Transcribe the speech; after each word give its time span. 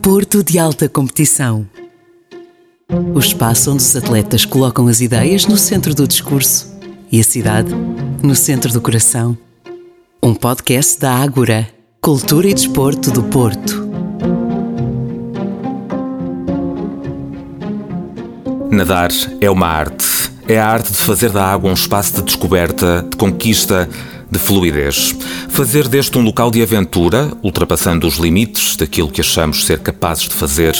Porto 0.00 0.44
de 0.44 0.60
Alta 0.60 0.88
Competição. 0.88 1.68
O 3.12 3.18
espaço 3.18 3.72
onde 3.72 3.82
os 3.82 3.96
atletas 3.96 4.44
colocam 4.44 4.86
as 4.86 5.00
ideias 5.00 5.46
no 5.46 5.56
centro 5.56 5.92
do 5.92 6.06
discurso 6.06 6.72
e 7.10 7.18
a 7.18 7.24
cidade 7.24 7.74
no 8.22 8.36
centro 8.36 8.72
do 8.72 8.80
coração. 8.80 9.36
Um 10.22 10.36
podcast 10.36 11.00
da 11.00 11.12
Ágora, 11.12 11.68
Cultura 12.00 12.48
e 12.48 12.54
Desporto 12.54 13.10
do 13.10 13.24
Porto. 13.24 13.88
Nadar 18.70 19.10
é 19.40 19.50
uma 19.50 19.66
arte. 19.66 20.25
É 20.48 20.58
a 20.60 20.68
arte 20.68 20.92
de 20.92 20.98
fazer 20.98 21.30
da 21.30 21.44
água 21.44 21.70
um 21.70 21.74
espaço 21.74 22.14
de 22.14 22.22
descoberta, 22.22 23.04
de 23.10 23.16
conquista, 23.16 23.88
de 24.30 24.38
fluidez. 24.38 25.12
Fazer 25.48 25.88
deste 25.88 26.16
um 26.18 26.22
local 26.22 26.52
de 26.52 26.62
aventura, 26.62 27.32
ultrapassando 27.42 28.06
os 28.06 28.16
limites 28.16 28.76
daquilo 28.76 29.10
que 29.10 29.20
achamos 29.20 29.66
ser 29.66 29.80
capazes 29.80 30.28
de 30.28 30.34
fazer, 30.34 30.76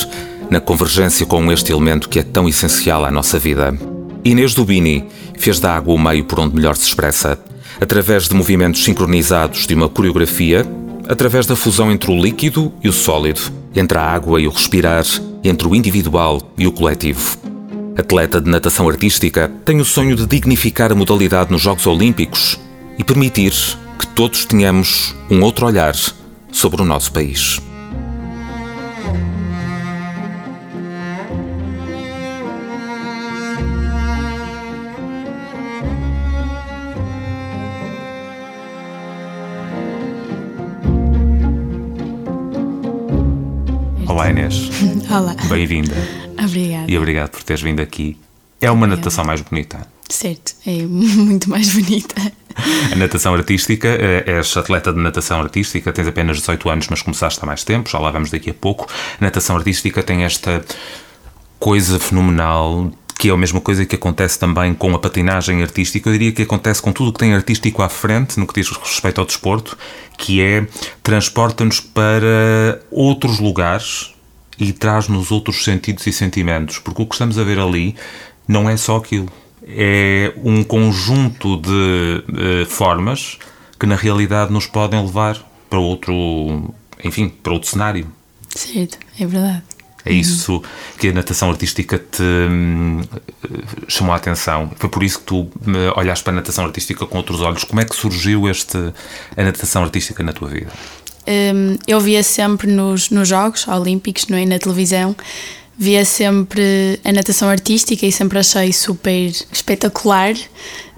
na 0.49 0.61
convergência 0.61 1.25
com 1.25 1.51
este 1.51 1.73
elemento 1.73 2.07
que 2.07 2.19
é 2.19 2.23
tão 2.23 2.47
essencial 2.47 3.03
à 3.03 3.11
nossa 3.11 3.37
vida. 3.37 3.77
Inês 4.23 4.53
Dubini 4.53 5.05
fez 5.37 5.59
da 5.59 5.75
água 5.75 5.93
o 5.93 5.99
meio 5.99 6.23
por 6.23 6.39
onde 6.39 6.55
melhor 6.55 6.77
se 6.77 6.87
expressa, 6.87 7.37
através 7.81 8.29
de 8.29 8.35
movimentos 8.35 8.85
sincronizados 8.85 9.67
de 9.67 9.75
uma 9.75 9.89
coreografia, 9.89 10.65
através 11.09 11.45
da 11.45 11.57
fusão 11.57 11.91
entre 11.91 12.09
o 12.09 12.21
líquido 12.21 12.71
e 12.81 12.87
o 12.87 12.93
sólido, 12.93 13.41
entre 13.75 13.97
a 13.97 14.03
água 14.03 14.39
e 14.39 14.47
o 14.47 14.51
respirar, 14.51 15.05
entre 15.43 15.67
o 15.67 15.75
individual 15.75 16.53
e 16.57 16.65
o 16.65 16.71
coletivo. 16.71 17.46
Atleta 17.97 18.39
de 18.39 18.47
natação 18.47 18.87
artística, 18.87 19.51
tem 19.65 19.81
o 19.81 19.85
sonho 19.85 20.15
de 20.15 20.27
dignificar 20.27 20.91
a 20.91 20.95
modalidade 20.95 21.51
nos 21.51 21.63
Jogos 21.63 21.87
Olímpicos 21.87 22.59
e 22.95 23.03
permitir 23.03 23.51
que 23.97 24.05
todos 24.05 24.45
tenhamos 24.45 25.15
um 25.31 25.41
outro 25.41 25.65
olhar 25.65 25.95
sobre 26.51 26.79
o 26.79 26.85
nosso 26.85 27.11
país. 27.11 27.59
Olá 44.07 44.29
Inês. 44.29 44.69
Olá. 45.09 45.35
Bem-vinda. 45.49 46.26
Obrigada. 46.47 46.91
E 46.91 46.97
obrigado 46.97 47.29
por 47.29 47.43
teres 47.43 47.61
vindo 47.61 47.81
aqui. 47.81 48.17
É 48.59 48.71
uma 48.71 48.87
natação 48.87 49.23
mais 49.23 49.41
bonita. 49.41 49.87
Certo, 50.09 50.53
é 50.65 50.83
muito 50.87 51.49
mais 51.49 51.73
bonita. 51.73 52.15
A 52.91 52.95
natação 52.95 53.35
artística, 53.35 53.87
eh, 53.87 54.23
és 54.25 54.57
atleta 54.57 54.91
de 54.91 54.99
natação 54.99 55.39
artística, 55.39 55.93
tens 55.93 56.07
apenas 56.07 56.37
18 56.37 56.69
anos, 56.69 56.87
mas 56.89 57.01
começaste 57.03 57.39
há 57.43 57.45
mais 57.45 57.63
tempo, 57.63 57.89
já 57.89 57.99
lá 57.99 58.09
vamos 58.09 58.31
daqui 58.31 58.49
a 58.49 58.53
pouco. 58.53 58.87
A 59.21 59.23
natação 59.23 59.55
artística 59.55 60.01
tem 60.01 60.23
esta 60.23 60.65
coisa 61.59 61.99
fenomenal 61.99 62.91
que 63.17 63.29
é 63.29 63.31
a 63.31 63.37
mesma 63.37 63.59
coisa 63.59 63.83
que 63.85 63.95
acontece 63.95 64.37
também 64.37 64.73
com 64.75 64.93
a 64.93 64.99
patinagem 64.99 65.63
artística, 65.63 66.07
eu 66.07 66.13
diria 66.13 66.31
que 66.31 66.43
acontece 66.43 66.81
com 66.81 66.91
tudo 66.91 67.09
o 67.09 67.13
que 67.13 67.19
tem 67.19 67.33
artístico 67.33 67.81
à 67.81 67.89
frente, 67.89 68.39
no 68.39 68.45
que 68.45 68.53
diz 68.53 68.69
respeito 68.69 69.19
ao 69.19 69.25
desporto, 69.25 69.75
que 70.17 70.39
é 70.39 70.67
transporta-nos 71.01 71.79
para 71.79 72.79
outros 72.91 73.39
lugares 73.39 74.13
e 74.59 74.73
traz-nos 74.73 75.31
outros 75.31 75.63
sentidos 75.63 76.05
e 76.07 76.13
sentimentos, 76.13 76.79
porque 76.79 77.01
o 77.01 77.05
que 77.05 77.15
estamos 77.15 77.37
a 77.37 77.43
ver 77.43 77.59
ali 77.59 77.95
não 78.47 78.69
é 78.69 78.77
só 78.77 78.97
aquilo. 78.97 79.29
É 79.67 80.33
um 80.43 80.63
conjunto 80.63 81.57
de 81.57 82.23
uh, 82.29 82.65
formas 82.67 83.37
que 83.79 83.85
na 83.85 83.95
realidade 83.95 84.51
nos 84.51 84.65
podem 84.65 85.01
levar 85.05 85.37
para 85.69 85.79
outro, 85.79 86.73
enfim, 87.03 87.29
para 87.29 87.53
outro 87.53 87.69
cenário. 87.69 88.07
Certo, 88.55 88.97
é 89.19 89.25
verdade. 89.25 89.63
É 90.07 90.13
isso 90.13 90.63
que 90.97 91.09
a 91.09 91.11
natação 91.11 91.51
artística 91.51 91.99
te 91.99 92.23
hum, 92.23 93.01
chamou 93.89 94.13
a 94.13 94.15
atenção. 94.15 94.71
Foi 94.77 94.89
por 94.89 95.03
isso 95.03 95.19
que 95.19 95.25
tu 95.25 95.41
hum, 95.41 95.49
olhaste 95.97 96.23
para 96.23 96.31
a 96.31 96.35
natação 96.37 96.65
artística 96.65 97.05
com 97.05 97.17
outros 97.17 97.41
olhos. 97.41 97.65
Como 97.65 97.81
é 97.81 97.85
que 97.85 97.93
surgiu 97.93 98.47
este, 98.47 98.77
a 99.35 99.43
natação 99.43 99.83
artística 99.83 100.23
na 100.23 100.31
tua 100.31 100.47
vida? 100.47 100.71
Um, 101.27 101.77
eu 101.85 101.99
via 101.99 102.23
sempre 102.23 102.71
nos, 102.71 103.09
nos 103.09 103.27
Jogos 103.27 103.67
Olímpicos, 103.67 104.27
não 104.27 104.37
é? 104.37 104.45
na 104.45 104.57
televisão, 104.57 105.15
via 105.77 106.05
sempre 106.05 106.99
a 107.03 107.11
natação 107.11 107.49
artística 107.49 108.05
e 108.05 108.11
sempre 108.11 108.39
achei 108.39 108.71
super 108.71 109.31
espetacular 109.51 110.33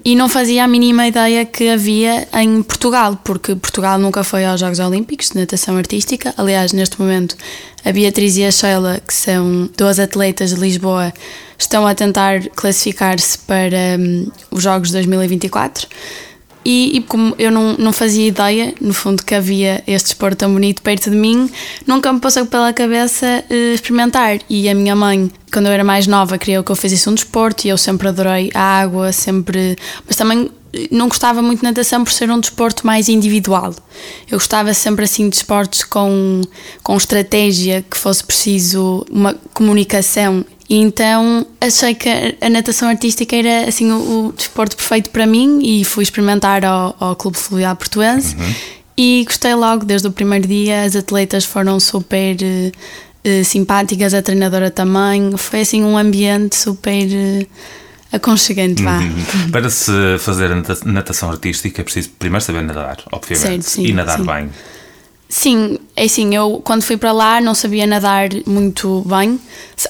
e 0.04 0.14
não 0.14 0.28
fazia 0.28 0.64
a 0.64 0.68
mínima 0.68 1.06
ideia 1.06 1.44
que 1.44 1.68
havia 1.68 2.26
em 2.32 2.62
Portugal, 2.62 3.18
porque 3.22 3.54
Portugal 3.54 3.98
nunca 3.98 4.24
foi 4.24 4.44
aos 4.44 4.60
Jogos 4.60 4.78
Olímpicos 4.78 5.30
de 5.30 5.38
natação 5.38 5.76
artística. 5.76 6.32
Aliás, 6.38 6.72
neste 6.72 6.98
momento, 6.98 7.36
a 7.84 7.92
Beatriz 7.92 8.36
e 8.36 8.44
a 8.44 8.50
Sheila, 8.50 9.00
que 9.06 9.12
são 9.12 9.68
duas 9.76 9.98
atletas 9.98 10.54
de 10.54 10.60
Lisboa, 10.60 11.12
estão 11.58 11.86
a 11.86 11.94
tentar 11.94 12.48
classificar-se 12.50 13.38
para 13.38 13.76
um, 13.98 14.30
os 14.50 14.62
Jogos 14.62 14.88
de 14.88 14.94
2024. 14.94 15.86
E, 16.64 16.98
e, 16.98 17.00
como 17.02 17.34
eu 17.38 17.50
não, 17.50 17.74
não 17.78 17.92
fazia 17.92 18.26
ideia, 18.26 18.74
no 18.80 18.92
fundo, 18.92 19.24
que 19.24 19.34
havia 19.34 19.82
este 19.86 20.08
desporto 20.08 20.38
tão 20.38 20.52
bonito 20.52 20.82
perto 20.82 21.10
de 21.10 21.16
mim, 21.16 21.50
nunca 21.86 22.12
me 22.12 22.20
passou 22.20 22.44
pela 22.46 22.72
cabeça 22.72 23.44
uh, 23.50 23.74
experimentar. 23.74 24.38
E 24.48 24.68
a 24.68 24.74
minha 24.74 24.94
mãe, 24.94 25.30
quando 25.52 25.66
eu 25.66 25.72
era 25.72 25.84
mais 25.84 26.06
nova, 26.06 26.36
queria 26.36 26.62
que 26.62 26.70
eu 26.70 26.76
fizesse 26.76 27.08
um 27.08 27.14
desporto 27.14 27.66
e 27.66 27.70
eu 27.70 27.78
sempre 27.78 28.08
adorei 28.08 28.50
a 28.54 28.60
água, 28.60 29.10
sempre. 29.12 29.76
Mas 30.06 30.16
também 30.16 30.50
não 30.90 31.08
gostava 31.08 31.42
muito 31.42 31.60
de 31.60 31.64
natação 31.64 32.04
por 32.04 32.12
ser 32.12 32.30
um 32.30 32.38
desporto 32.38 32.86
mais 32.86 33.08
individual. 33.08 33.74
Eu 34.30 34.38
gostava 34.38 34.72
sempre 34.74 35.04
assim 35.04 35.28
de 35.28 35.36
esportes 35.36 35.82
com, 35.82 36.42
com 36.82 36.96
estratégia, 36.96 37.84
que 37.88 37.96
fosse 37.96 38.22
preciso 38.22 39.04
uma 39.10 39.34
comunicação 39.52 40.44
e 40.70 40.76
então 40.76 41.44
achei 41.60 41.96
que 41.96 42.08
a 42.40 42.48
natação 42.48 42.88
artística 42.88 43.34
era 43.34 43.68
assim 43.68 43.90
o, 43.90 44.28
o 44.28 44.32
desporto 44.32 44.76
perfeito 44.76 45.10
para 45.10 45.26
mim 45.26 45.58
e 45.64 45.84
fui 45.84 46.04
experimentar 46.04 46.64
ao, 46.64 46.94
ao 47.00 47.16
Clube 47.16 47.36
Fluvial 47.36 47.74
Portuense 47.74 48.36
uhum. 48.36 48.54
e 48.96 49.24
gostei 49.26 49.52
logo 49.56 49.84
desde 49.84 50.06
o 50.06 50.12
primeiro 50.12 50.46
dia. 50.46 50.84
As 50.84 50.94
atletas 50.94 51.44
foram 51.44 51.80
super 51.80 52.36
uh, 52.36 53.44
simpáticas, 53.44 54.14
a 54.14 54.22
treinadora 54.22 54.70
também. 54.70 55.36
Foi 55.36 55.62
assim 55.62 55.82
um 55.82 55.98
ambiente 55.98 56.54
super. 56.54 57.04
Uh, 57.04 57.46
aconchegante, 58.12 58.82
vá. 58.82 58.98
Uhum. 58.98 59.50
Para 59.50 59.70
se 59.70 59.92
fazer 60.18 60.50
natação 60.84 61.30
artística 61.30 61.80
é 61.80 61.84
preciso 61.84 62.10
primeiro 62.18 62.44
saber 62.44 62.62
nadar, 62.62 62.98
obviamente, 63.12 63.46
certo, 63.46 63.62
sim, 63.62 63.86
e 63.86 63.92
nadar 63.92 64.18
sim. 64.18 64.26
bem. 64.26 64.50
Sim, 65.28 65.78
é 66.00 66.04
assim, 66.06 66.34
eu 66.34 66.62
quando 66.64 66.82
fui 66.82 66.96
para 66.96 67.12
lá 67.12 67.42
não 67.42 67.54
sabia 67.54 67.86
nadar 67.86 68.30
muito 68.46 69.04
bem, 69.06 69.38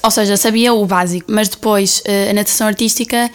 ou 0.03 0.11
seja, 0.11 0.37
sabia 0.37 0.75
o 0.75 0.85
básico, 0.85 1.31
mas 1.31 1.49
depois 1.49 2.03
eh, 2.05 2.31
a 2.31 2.33
natação 2.33 2.67
artística 2.67 3.31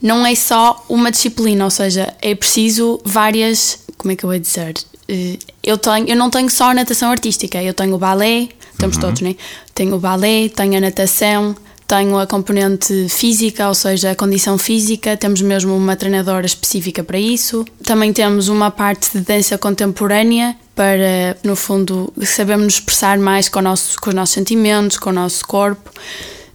não 0.00 0.24
é 0.24 0.32
só 0.36 0.84
uma 0.88 1.10
disciplina, 1.10 1.64
ou 1.64 1.70
seja, 1.70 2.14
é 2.22 2.32
preciso 2.36 3.00
várias, 3.04 3.80
como 3.98 4.12
é 4.12 4.16
que 4.16 4.24
eu 4.24 4.30
vou 4.30 4.38
dizer? 4.38 4.74
Eh, 5.08 5.38
eu, 5.60 5.76
tenho, 5.76 6.08
eu 6.08 6.14
não 6.14 6.30
tenho 6.30 6.48
só 6.48 6.70
a 6.70 6.74
natação 6.74 7.10
artística, 7.10 7.60
eu 7.60 7.74
tenho 7.74 7.96
o 7.96 7.98
balé, 7.98 8.48
temos 8.78 8.94
uhum. 8.94 9.02
todos, 9.02 9.22
né? 9.22 9.34
Tenho 9.74 9.96
o 9.96 9.98
balé, 9.98 10.48
tenho 10.50 10.76
a 10.76 10.80
natação, 10.80 11.56
tenho 11.90 12.16
a 12.16 12.24
componente 12.24 13.08
física, 13.08 13.66
ou 13.66 13.74
seja, 13.74 14.12
a 14.12 14.14
condição 14.14 14.56
física, 14.56 15.16
temos 15.16 15.42
mesmo 15.42 15.76
uma 15.76 15.96
treinadora 15.96 16.46
específica 16.46 17.02
para 17.02 17.18
isso. 17.18 17.64
Também 17.82 18.12
temos 18.12 18.46
uma 18.46 18.70
parte 18.70 19.10
de 19.12 19.24
dança 19.24 19.58
contemporânea 19.58 20.54
para, 20.72 21.36
no 21.42 21.56
fundo, 21.56 22.12
sabermos 22.22 22.74
expressar 22.74 23.18
mais 23.18 23.48
com, 23.48 23.60
nosso, 23.60 24.00
com 24.00 24.10
os 24.10 24.14
nossos 24.14 24.32
sentimentos, 24.32 24.98
com 24.98 25.10
o 25.10 25.12
nosso 25.12 25.44
corpo 25.44 25.90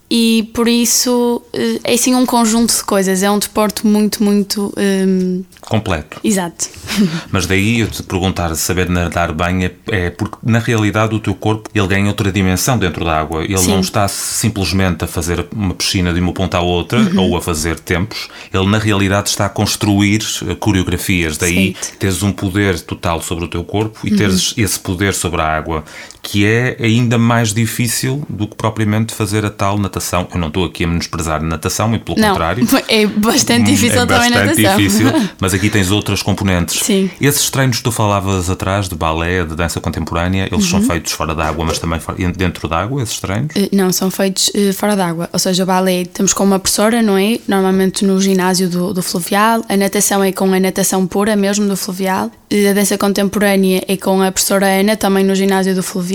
e 0.10 0.50
por 0.54 0.68
isso 0.68 1.42
eh, 1.52 1.80
é 1.84 1.98
sim 1.98 2.14
um 2.14 2.26
conjunto 2.26 2.76
de 2.76 2.84
coisas, 2.84 3.24
é 3.24 3.32
um 3.32 3.40
desporto 3.40 3.88
muito, 3.88 4.24
muito 4.24 4.72
um... 4.78 5.44
completo. 5.62 6.20
Exato. 6.24 6.70
Mas 7.32 7.48
daí 7.48 7.80
eu 7.80 7.88
te 7.88 8.04
perguntar 8.04 8.54
saber 8.56 8.88
nadar 8.88 9.34
bem 9.34 9.66
é, 9.66 9.72
é, 9.88 10.10
porque 10.12 10.38
na 10.44 10.60
realidade 10.60 11.16
o 11.16 11.20
teu 11.20 11.34
corpo 11.34 11.70
ele 11.74 11.88
ganha 11.88 12.08
outra 12.08 12.32
dimensão 12.32 12.78
dentro 12.78 13.04
da 13.04 13.20
água. 13.20 13.44
Ele 13.44 13.58
sim. 13.58 13.72
não 13.72 13.80
está 13.80 14.08
simplesmente 14.08 15.04
a 15.04 15.08
fazer 15.08 15.48
uma 15.52 15.74
piscina 15.74 16.14
de 16.14 16.20
uma 16.20 16.34
ponta 16.34 16.58
à 16.58 16.62
outra 16.62 17.00
uhum. 17.00 17.22
ou 17.22 17.38
a 17.38 17.42
fazer 17.42 17.80
tempos, 17.80 18.30
ele 18.54 18.68
na 18.68 18.78
realidade 18.78 19.30
está 19.30 19.48
a 19.48 19.50
construir 19.50 20.22
eh, 20.48 20.54
coreografias. 20.54 21.38
Daí 21.38 21.76
certo. 21.82 21.98
teres 21.98 22.22
um 22.22 22.32
poder 22.32 22.80
total 22.82 23.24
sobre 23.24 23.46
o 23.46 23.48
teu 23.48 23.64
corpo 23.64 24.00
e 24.04 24.16
teres 24.16 24.52
uhum. 24.52 24.64
esse 24.64 24.80
poder 24.80 25.16
sobre 25.16 25.42
a 25.42 25.46
água, 25.46 25.84
que 26.28 26.44
é 26.44 26.76
ainda 26.80 27.20
mais 27.20 27.54
difícil 27.54 28.24
do 28.28 28.48
que 28.48 28.56
propriamente 28.56 29.14
fazer 29.14 29.46
a 29.46 29.50
tal 29.52 29.78
natação. 29.78 30.28
Eu 30.34 30.40
não 30.40 30.48
estou 30.48 30.66
aqui 30.66 30.84
a 30.84 30.88
menosprezar 30.88 31.42
natação, 31.44 31.94
e 31.94 32.00
pelo 32.00 32.18
não, 32.20 32.30
contrário. 32.30 32.68
É 32.90 33.06
bastante 33.06 33.66
difícil 33.72 34.02
é 34.02 34.06
também 34.06 34.32
bastante 34.32 34.62
natação. 34.62 34.78
difícil, 34.78 35.08
mas 35.40 35.54
aqui 35.54 35.70
tens 35.70 35.92
outras 35.92 36.22
componentes. 36.24 36.80
Sim. 36.80 37.10
Esses 37.22 37.50
treinos 37.52 37.78
que 37.78 37.84
tu 37.84 37.92
falavas 37.92 38.50
atrás, 38.50 38.90
de 38.90 38.96
balé, 38.96 39.44
de 39.46 39.56
dança 39.56 39.80
contemporânea, 39.80 40.48
eles 40.52 40.66
Uhum. 40.66 40.72
são 40.72 40.82
feitos 40.82 41.12
fora 41.12 41.36
da 41.36 41.46
água, 41.48 41.64
mas 41.66 41.78
também 41.78 42.00
dentro 42.36 42.68
da 42.68 42.80
água, 42.80 43.04
esses 43.04 43.20
treinos? 43.20 43.54
Eh, 43.56 43.70
Não, 43.72 43.92
são 43.92 44.10
feitos 44.10 44.50
eh, 44.56 44.72
fora 44.74 44.96
d'água. 44.96 45.30
Ou 45.32 45.38
seja, 45.40 45.64
o 45.64 45.66
balé 45.66 46.06
temos 46.06 46.34
com 46.34 46.44
uma 46.44 46.58
professora, 46.60 47.02
não 47.02 47.18
é? 47.18 47.38
Normalmente 47.48 48.04
no 48.04 48.20
ginásio 48.20 48.68
do, 48.70 48.94
do 48.94 49.04
fluvial. 49.04 49.64
A 49.70 49.78
natação 49.78 50.24
é 50.24 50.32
com 50.32 50.52
a 50.52 50.60
natação 50.60 51.06
pura 51.06 51.36
mesmo 51.36 51.68
do 51.68 51.78
fluvial. 51.78 52.32
A 52.52 52.74
dança 52.74 52.98
contemporânea 52.98 53.84
é 53.88 53.98
com 53.98 54.22
a 54.22 54.32
professora 54.32 54.66
Ana, 54.68 54.96
também 54.96 55.24
no 55.24 55.36
ginásio 55.36 55.76
do 55.76 55.84
fluvial. 55.84 56.15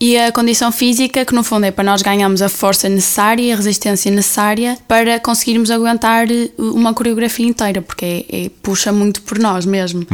E 0.00 0.18
a 0.18 0.30
condição 0.32 0.70
física, 0.70 1.24
que 1.24 1.34
no 1.34 1.42
fundo 1.42 1.64
é 1.64 1.70
para 1.70 1.84
nós 1.84 2.02
ganharmos 2.02 2.42
a 2.42 2.48
força 2.48 2.88
necessária 2.88 3.42
e 3.42 3.52
a 3.52 3.56
resistência 3.56 4.10
necessária 4.10 4.76
para 4.86 5.18
conseguirmos 5.20 5.70
aguentar 5.70 6.30
eh, 6.30 6.50
uma 6.58 6.92
coreografia 6.92 7.46
inteira, 7.46 7.80
porque 7.80 8.04
é, 8.30 8.44
é- 8.46 8.50
puxa 8.62 8.92
muito 8.92 9.22
por 9.22 9.38
nós 9.38 9.64
mesmo. 9.64 10.04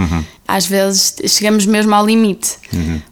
Às 0.47 0.67
vezes 0.67 1.15
chegamos 1.27 1.65
mesmo 1.67 1.95
ao 1.95 2.07
limite. 2.07 2.51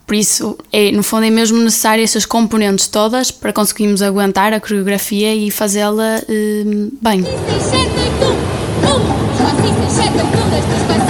Por 0.06 0.14
isso, 0.14 0.56
é, 0.73 0.93
no 0.93 1.02
fundo, 1.02 1.25
é 1.25 1.31
mesmo 1.31 1.58
necessário 1.58 2.05
essas 2.05 2.25
componentes 2.26 2.87
todas 2.87 3.31
para 3.31 3.52
conseguirmos 3.52 4.02
aguentar 4.02 4.52
a 4.52 4.61
coreografia 4.61 5.34
e 5.34 5.50
fazê-la 5.50 6.20
eh, 6.29 6.64
bem. 7.02 7.23
6, 7.25 7.62
7, 7.62 7.76
8, 7.76 8.25
1, 8.84 8.88
1, 8.88 9.37
só 9.37 9.46
5, 9.50 9.91
6, 9.91 9.93
7, 9.93 10.17
8, 10.17 10.19
1, 10.19 10.50
2, 10.50 10.64
3, 10.64 10.82
4, 10.87 11.07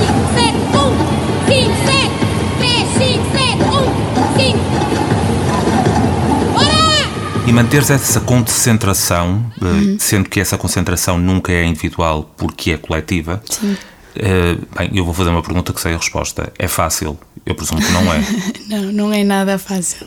E 7.49 7.53
manteres 7.53 7.89
essa 7.91 8.21
concentração, 8.21 9.51
eh, 9.61 9.65
Uhum. 9.65 9.97
sendo 9.99 10.29
que 10.29 10.39
essa 10.39 10.59
concentração 10.59 11.19
nunca 11.19 11.51
é 11.51 11.65
individual 11.65 12.31
porque 12.37 12.73
é 12.73 12.77
coletiva. 12.77 13.43
Sim. 13.49 13.77
eh, 14.21 14.57
bem, 14.77 14.91
eu 14.95 15.05
vou 15.05 15.15
fazer 15.15 15.31
uma 15.31 15.43
pergunta 15.43 15.73
que 15.73 15.81
sei 15.81 15.95
a 15.95 15.97
resposta. 15.97 16.53
É 16.59 16.67
fácil? 16.67 17.17
Eu 17.47 17.55
presumo 17.55 17.81
que 17.81 17.91
não 17.93 18.13
é. 18.13 18.21
Não, 18.69 18.83
não 18.93 19.13
é 19.13 19.23
nada 19.25 19.59
fácil. 19.59 20.07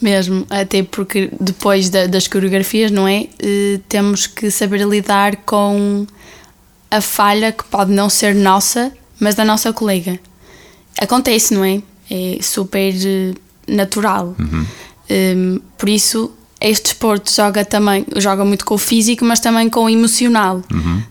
Mesmo, 0.00 0.46
até 0.50 0.82
porque 0.82 1.30
depois 1.40 1.88
da- 1.90 2.06
das 2.06 2.28
coreografias, 2.28 2.90
não 2.90 3.08
é? 3.08 3.26
Eh, 3.38 3.80
temos 3.88 4.26
que 4.26 4.50
saber 4.50 4.86
lidar 4.86 5.36
com 5.46 6.06
a 6.90 7.00
falha 7.00 7.50
que 7.50 7.64
pode 7.64 7.90
não 7.90 8.08
ser 8.10 8.34
nossa, 8.34 8.92
mas 9.18 9.34
da 9.34 9.44
nossa 9.44 9.72
colega. 9.72 10.20
Acontece, 11.00 11.54
não 11.54 11.64
é? 11.64 11.82
É 12.10 12.38
super 12.42 12.92
natural. 13.66 14.36
Um, 15.10 15.60
por 15.78 15.88
isso, 15.88 16.32
este 16.60 16.84
desporto 16.90 17.32
joga 17.32 17.64
também, 17.64 18.04
joga 18.16 18.44
muito 18.44 18.64
com 18.64 18.74
o 18.74 18.78
físico, 18.78 19.24
mas 19.24 19.38
também 19.40 19.68
com 19.70 19.84
o 19.84 19.88
emocional. 19.90 20.62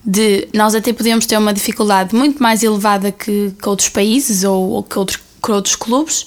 De 0.06 0.48
nós 0.54 0.76
até 0.76 0.92
podemos 0.94 1.26
ter 1.26 1.38
uma 1.38 1.54
dificuldade 1.54 2.16
muito 2.16 2.42
mais 2.44 2.64
elevada 2.64 3.12
que, 3.12 3.54
que 3.62 3.70
outros 3.70 3.90
países 3.90 4.44
ou, 4.44 4.70
ou 4.72 4.84
que, 4.84 4.98
outros, 5.00 5.20
que 5.42 5.52
outros 5.52 5.76
clubes, 5.76 6.26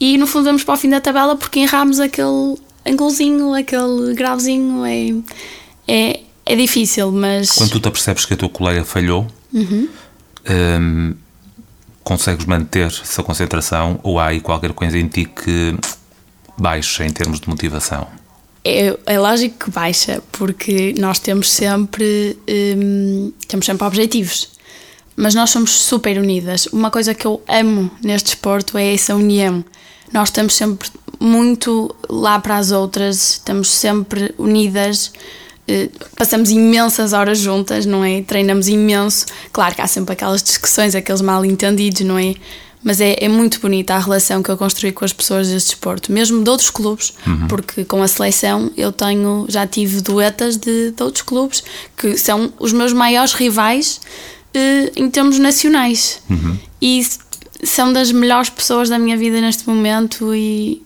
e 0.00 0.16
no 0.18 0.26
fundo 0.26 0.44
vamos 0.46 0.64
para 0.64 0.74
o 0.74 0.76
fim 0.76 0.88
da 0.90 1.00
tabela 1.00 1.36
porque 1.36 1.60
enramos 1.60 2.00
aquele 2.00 2.56
ângulozinho, 2.86 3.54
aquele 3.54 4.14
grauzinho. 4.14 4.84
É, 4.84 5.14
é, 5.86 6.20
é 6.46 6.56
difícil, 6.56 7.10
mas. 7.12 7.52
Quando 7.52 7.70
tu 7.70 7.80
te 7.80 7.88
apercebes 7.88 8.24
que 8.24 8.34
a 8.34 8.36
tua 8.36 8.48
colega 8.48 8.84
falhou, 8.84 9.26
Uhum. 9.52 9.88
hum, 10.80 11.14
consegues 12.02 12.44
manter 12.44 12.86
essa 12.88 13.22
concentração 13.22 14.00
ou 14.02 14.18
há 14.18 14.26
aí 14.26 14.40
qualquer 14.40 14.72
coisa 14.72 14.98
em 14.98 15.06
ti 15.06 15.24
que 15.24 15.74
baixa 16.58 17.04
em 17.04 17.10
termos 17.10 17.40
de 17.40 17.48
motivação? 17.48 18.06
É, 18.64 18.96
é 19.04 19.18
lógico 19.18 19.66
que 19.66 19.70
baixa, 19.70 20.22
porque 20.32 20.94
nós 20.98 21.18
temos 21.18 21.50
sempre, 21.52 22.38
hum, 22.48 23.32
temos 23.46 23.66
sempre 23.66 23.86
objetivos. 23.86 24.48
Mas 25.16 25.34
nós 25.34 25.50
somos 25.50 25.70
super 25.70 26.18
unidas. 26.18 26.66
Uma 26.66 26.90
coisa 26.90 27.14
que 27.14 27.26
eu 27.26 27.42
amo 27.46 27.90
neste 28.02 28.26
desporto 28.26 28.76
é 28.78 28.94
essa 28.94 29.14
união. 29.14 29.64
Nós 30.12 30.28
estamos 30.28 30.54
sempre 30.54 30.88
muito 31.20 31.94
lá 32.08 32.38
para 32.40 32.56
as 32.56 32.72
outras, 32.72 33.32
estamos 33.32 33.68
sempre 33.68 34.34
unidas, 34.36 35.12
eh, 35.68 35.88
passamos 36.16 36.50
imensas 36.50 37.12
horas 37.12 37.38
juntas, 37.38 37.86
não 37.86 38.04
é? 38.04 38.22
Treinamos 38.22 38.68
imenso. 38.68 39.26
Claro 39.52 39.74
que 39.74 39.80
há 39.80 39.86
sempre 39.86 40.12
aquelas 40.12 40.42
discussões, 40.42 40.94
aqueles 40.94 41.20
mal 41.20 41.44
entendidos, 41.44 42.02
não 42.02 42.18
é? 42.18 42.34
Mas 42.84 43.00
é, 43.00 43.16
é 43.18 43.28
muito 43.28 43.60
bonita 43.60 43.94
a 43.94 43.98
relação 43.98 44.42
que 44.42 44.50
eu 44.50 44.56
construí 44.58 44.92
com 44.92 45.04
as 45.06 45.12
pessoas 45.12 45.48
deste 45.48 45.70
desporto, 45.70 46.12
mesmo 46.12 46.44
de 46.44 46.50
outros 46.50 46.68
clubes, 46.70 47.14
porque 47.48 47.82
com 47.84 48.02
a 48.02 48.06
seleção 48.08 48.70
eu 48.76 48.92
tenho, 48.92 49.46
já 49.48 49.66
tive 49.66 50.02
duetas 50.02 50.58
de, 50.58 50.90
de 50.90 51.02
outros 51.02 51.22
clubes 51.22 51.64
que 51.96 52.16
são 52.18 52.52
os 52.60 52.72
meus 52.74 52.92
maiores 52.92 53.32
rivais 53.32 54.00
eh, 54.52 54.92
em 54.96 55.08
termos 55.08 55.38
nacionais. 55.38 56.20
E 56.82 57.00
s- 57.00 57.18
são 57.62 57.90
das 57.90 58.12
melhores 58.12 58.50
pessoas 58.50 58.90
da 58.90 58.98
minha 58.98 59.16
vida 59.16 59.40
neste 59.40 59.66
momento 59.66 60.34
e, 60.34 60.82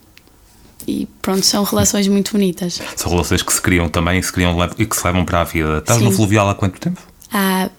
e 0.87 1.05
pronto, 1.21 1.45
são 1.45 1.63
relações 1.65 2.07
muito 2.07 2.31
bonitas. 2.31 2.79
São 2.95 3.11
relações 3.11 3.41
que 3.43 3.51
se 3.51 3.61
criam 3.61 3.89
também 3.89 4.17
e, 4.19 4.23
se 4.23 4.31
criam 4.31 4.55
e 4.77 4.85
que 4.85 4.95
se 4.95 5.05
levam 5.05 5.25
para 5.25 5.41
a 5.41 5.43
vida. 5.43 5.79
Estás 5.79 5.99
no 6.01 6.09
Sim. 6.11 6.15
Fluvial 6.15 6.47
há 6.49 6.55
quanto 6.55 6.79
tempo? 6.79 7.01
Há 7.31 7.69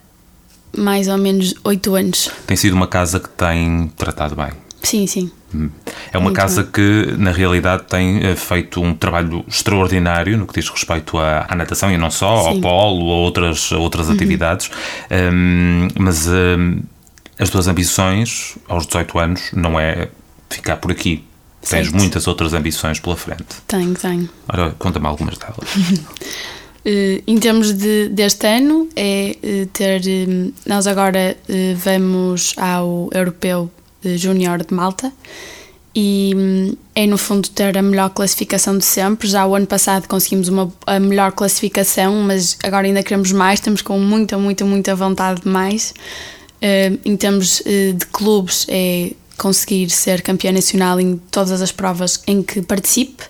mais 0.77 1.09
ou 1.09 1.19
menos 1.19 1.55
oito 1.65 1.95
anos. 1.95 2.31
Tem 2.47 2.57
sido 2.57 2.75
uma 2.75 2.87
casa 2.87 3.19
que 3.21 3.29
tem 3.29 3.91
tratado 3.97 4.35
bem. 4.37 4.51
Sim, 4.83 5.07
sim. 5.07 5.31
É 6.13 6.17
uma 6.17 6.25
Muito 6.27 6.37
casa 6.37 6.63
bem. 6.63 6.71
que, 6.73 7.15
na 7.19 7.33
realidade, 7.33 7.83
tem 7.89 8.25
eh, 8.25 8.37
feito 8.37 8.81
um 8.81 8.95
trabalho 8.95 9.45
extraordinário 9.49 10.39
no 10.39 10.47
que 10.47 10.55
diz 10.61 10.71
respeito 10.71 11.19
à, 11.19 11.45
à 11.49 11.55
natação 11.57 11.91
e 11.91 11.99
não 11.99 12.11
só, 12.11 12.29
ao 12.29 12.45
Sim. 12.45 12.51
Uhum. 12.55 12.61
polo, 12.61 13.11
a 13.11 13.17
outras, 13.17 13.71
a 13.73 13.79
outras 13.79 14.09
atividades. 14.09 14.71
Hum, 15.11 15.89
mas 15.99 16.29
hum, 16.29 16.81
as 17.39 17.51
tuas 17.51 17.67
ambições, 17.67 18.57
aos 18.69 18.87
18 18.87 19.19
anos, 19.19 19.43
não 19.53 19.79
é 19.79 20.09
ficar 20.49 20.77
por 20.77 20.93
aqui. 20.93 21.25
Tens 21.61 21.89
Certo. 21.89 21.97
muitas 21.97 22.27
outras 22.27 22.55
ambições 22.55 23.01
pela 23.01 23.17
frente. 23.17 23.45
Tenho, 23.67 23.93
tenho. 23.95 24.31
Ora, 24.49 24.75
conta-me 24.79 25.07
algumas 25.07 25.37
delas. 25.37 25.57
Eh, 26.85 27.23
em 27.27 27.39
termos 27.39 27.73
de, 27.73 28.09
deste 28.09 28.47
ano, 28.47 28.89
é 28.97 29.37
eh, 29.43 29.69
ter. 29.73 30.03
eh, 30.07 30.51
nós 30.67 30.87
agora 30.87 31.37
vamos 31.77 32.55
ao 32.57 33.11
Europeu 33.13 33.71
Júnior 34.17 34.65
de 34.65 34.73
Malta 34.73 35.13
e 35.95 36.33
hum, 36.35 36.75
é 36.95 37.07
no 37.07 37.19
fundo 37.19 37.49
ter 37.51 37.77
a 37.77 37.83
melhor 37.83 38.11
classificação 38.11 38.79
de 38.79 38.85
sempre. 38.85 39.29
Já 39.29 39.47
o 39.47 39.55
ano 39.55 39.67
passado 39.67 40.09
conseguimos 40.09 40.49
uma, 40.49 40.73
a 40.87 40.99
melhor 40.99 41.33
classificação, 41.33 42.15
mas 42.23 42.57
agora 42.63 42.87
ainda 42.87 43.03
queremos 43.03 43.33
mais, 43.33 43.59
estamos 43.59 43.83
com 43.83 43.99
muita, 43.99 44.39
muita, 44.39 44.65
muita 44.65 44.95
vontade 44.95 45.43
de 45.43 45.49
mais. 45.49 45.93
Em 47.05 47.17
termos 47.17 47.63
de 47.65 48.07
clubes, 48.13 48.67
é 48.69 49.13
conseguir 49.39 49.89
ser 49.89 50.21
campeã 50.21 50.53
nacional 50.53 51.01
em 51.01 51.17
todas 51.31 51.63
as 51.63 51.73
provas 51.73 52.23
em 52.27 52.43
que 52.43 52.61
participe. 52.61 53.25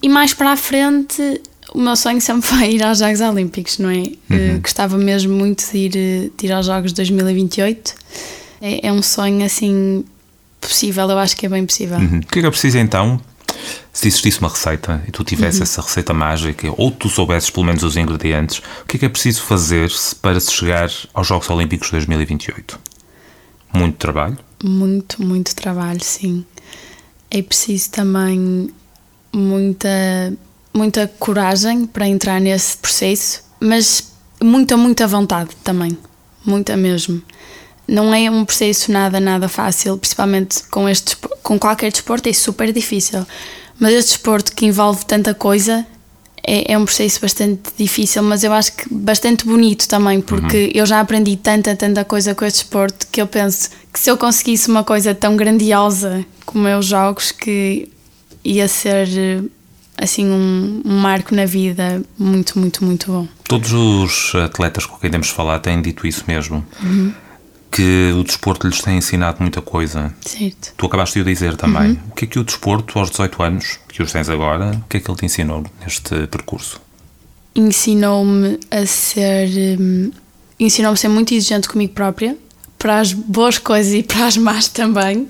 E 0.00 0.08
mais 0.08 0.32
para 0.32 0.52
a 0.52 0.56
frente, 0.56 1.40
o 1.74 1.80
meu 1.80 1.96
sonho 1.96 2.20
sempre 2.20 2.46
foi 2.46 2.74
ir 2.74 2.82
aos 2.82 2.98
Jogos 2.98 3.20
Olímpicos, 3.20 3.78
não 3.78 3.90
é? 3.90 4.04
Eh, 4.30 4.58
gostava 4.62 4.96
mesmo 4.96 5.34
muito 5.34 5.68
de 5.70 5.76
ir, 5.76 5.96
eh, 5.96 6.30
de 6.38 6.46
ir 6.46 6.52
aos 6.52 6.66
Jogos 6.66 6.92
de 6.92 6.96
2028. 6.96 7.94
É, 8.62 8.86
é 8.86 8.92
um 8.92 9.02
sonho 9.02 9.44
assim 9.44 10.04
possível, 10.60 11.10
eu 11.10 11.18
acho 11.18 11.36
que 11.36 11.46
é 11.46 11.48
bem 11.48 11.66
possível. 11.66 11.98
Uhum. 11.98 12.18
O 12.18 12.26
que 12.26 12.38
é 12.38 12.42
que 12.42 12.46
é 12.46 12.50
preciso 12.50 12.78
então? 12.78 13.20
Se 13.92 14.08
existisse 14.08 14.38
uma 14.38 14.48
receita 14.48 15.02
e 15.06 15.10
tu 15.10 15.24
tivesse 15.24 15.62
essa 15.62 15.82
receita 15.82 16.14
mágica, 16.14 16.72
ou 16.76 16.90
tu 16.90 17.08
soubesses 17.08 17.50
pelo 17.50 17.66
menos 17.66 17.82
os 17.82 17.96
ingredientes, 17.96 18.62
o 18.82 18.86
que 18.86 18.96
é 18.96 19.00
que 19.00 19.06
é 19.06 19.08
preciso 19.08 19.42
fazer 19.42 19.90
para 20.22 20.38
se 20.38 20.52
chegar 20.52 20.90
aos 21.12 21.26
Jogos 21.26 21.50
Olímpicos 21.50 21.88
de 21.88 21.92
2028? 21.92 22.78
Muito 23.74 23.96
trabalho? 23.96 24.38
Muito, 24.62 25.22
muito 25.22 25.54
trabalho, 25.54 26.02
sim. 26.02 26.44
É 27.30 27.42
preciso 27.42 27.90
também 27.90 28.70
muita, 29.32 30.32
muita 30.74 31.06
coragem 31.18 31.86
para 31.86 32.06
entrar 32.06 32.40
nesse 32.40 32.76
processo, 32.76 33.42
mas 33.60 34.12
muita, 34.42 34.76
muita 34.76 35.06
vontade 35.06 35.50
também. 35.62 35.96
Muita 36.44 36.76
mesmo. 36.76 37.22
Não 37.86 38.14
é 38.14 38.30
um 38.30 38.44
processo 38.44 38.90
nada, 38.90 39.20
nada 39.20 39.48
fácil, 39.48 39.96
principalmente 39.96 40.64
com, 40.64 40.88
este, 40.88 41.16
com 41.42 41.58
qualquer 41.58 41.92
desporto, 41.92 42.28
é 42.28 42.32
super 42.32 42.72
difícil. 42.72 43.26
Mas 43.78 43.92
este 43.92 44.08
desporto 44.12 44.52
que 44.52 44.66
envolve 44.66 45.04
tanta 45.04 45.34
coisa 45.34 45.86
é, 46.46 46.72
é 46.72 46.78
um 46.78 46.84
processo 46.84 47.20
bastante 47.20 47.70
difícil, 47.76 48.22
mas 48.22 48.44
eu 48.44 48.52
acho 48.52 48.72
que 48.72 48.92
bastante 48.92 49.44
bonito 49.44 49.88
também, 49.88 50.20
porque 50.20 50.70
eu 50.74 50.84
já 50.84 51.00
aprendi 51.00 51.36
tanta, 51.36 51.74
tanta 51.74 52.04
coisa 52.04 52.34
com 52.34 52.44
este 52.44 52.60
desporto 52.60 53.06
que 53.10 53.20
eu 53.20 53.26
penso 53.26 53.70
que 53.92 53.98
se 53.98 54.10
eu 54.10 54.16
conseguisse 54.16 54.68
uma 54.68 54.84
coisa 54.84 55.14
tão 55.14 55.36
grandiosa 55.36 56.24
como 56.44 56.68
é 56.68 56.78
os 56.78 56.86
jogos, 56.86 57.32
que 57.32 57.88
ia 58.44 58.68
ser 58.68 59.08
eh, 59.08 59.42
assim 59.96 60.26
um, 60.26 60.82
um 60.84 60.98
marco 60.98 61.34
na 61.34 61.46
vida 61.46 62.02
muito, 62.18 62.58
muito, 62.58 62.84
muito 62.84 63.10
bom. 63.10 63.28
Todos 63.44 63.72
os 63.72 64.34
atletas 64.34 64.86
com 64.86 64.96
quem 64.98 65.10
temos 65.10 65.28
falado 65.28 65.62
têm 65.62 65.80
dito 65.80 66.06
isso 66.06 66.24
mesmo. 66.26 66.64
Que 67.70 68.12
o 68.16 68.22
desporto 68.22 68.68
lhes 68.68 68.80
tem 68.80 68.98
ensinado 68.98 69.38
muita 69.40 69.60
coisa. 69.60 70.14
Certo. 70.20 70.74
Tu 70.76 70.86
acabaste 70.86 71.14
de 71.14 71.22
o 71.22 71.24
dizer 71.24 71.56
também. 71.56 71.98
O 72.10 72.14
que 72.14 72.24
é 72.24 72.28
que 72.28 72.38
o 72.38 72.44
desporto, 72.44 72.98
aos 72.98 73.10
18 73.10 73.42
anos, 73.42 73.80
que 73.88 74.02
os 74.02 74.12
tens 74.12 74.28
agora, 74.28 74.70
o 74.70 74.88
que 74.88 74.98
é 74.98 75.00
que 75.00 75.10
ele 75.10 75.18
te 75.18 75.26
ensinou 75.26 75.64
neste 75.82 76.26
percurso? 76.28 76.80
ensinou-me 77.54 78.58
a 78.70 78.84
ser. 78.84 79.78
hum, 79.78 80.10
ensinou-me 80.58 80.94
a 80.94 80.96
ser 80.96 81.08
muito 81.08 81.32
exigente 81.34 81.68
comigo 81.68 81.92
própria, 81.92 82.36
para 82.78 83.00
as 83.00 83.12
boas 83.12 83.58
coisas 83.58 83.92
e 83.92 84.02
para 84.02 84.26
as 84.26 84.36
más 84.36 84.68
também. 84.68 85.26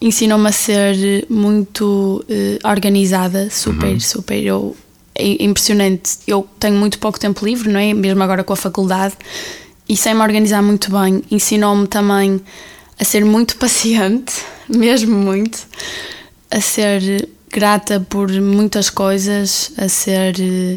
Ensinou-me 0.00 0.48
a 0.48 0.52
ser 0.52 1.26
muito 1.28 2.24
eh, 2.28 2.58
organizada, 2.64 3.50
super, 3.50 4.00
super. 4.00 4.40
Eu, 4.40 4.76
é 5.14 5.42
impressionante. 5.42 6.18
Eu 6.26 6.48
tenho 6.60 6.76
muito 6.76 6.98
pouco 6.98 7.18
tempo 7.18 7.44
livre, 7.44 7.68
não 7.68 7.80
é? 7.80 7.92
Mesmo 7.92 8.22
agora 8.22 8.44
com 8.44 8.52
a 8.52 8.56
faculdade, 8.56 9.14
e 9.88 9.96
sei 9.96 10.14
me 10.14 10.20
organizar 10.20 10.62
muito 10.62 10.92
bem. 10.92 11.22
Ensinou-me 11.30 11.88
também 11.88 12.40
a 12.98 13.04
ser 13.04 13.24
muito 13.24 13.56
paciente, 13.58 14.34
mesmo 14.68 15.16
muito, 15.16 15.66
a 16.50 16.60
ser 16.60 17.28
grata 17.50 17.98
por 17.98 18.30
muitas 18.30 18.90
coisas, 18.90 19.72
a 19.76 19.88
ser 19.88 20.36
eh, 20.38 20.76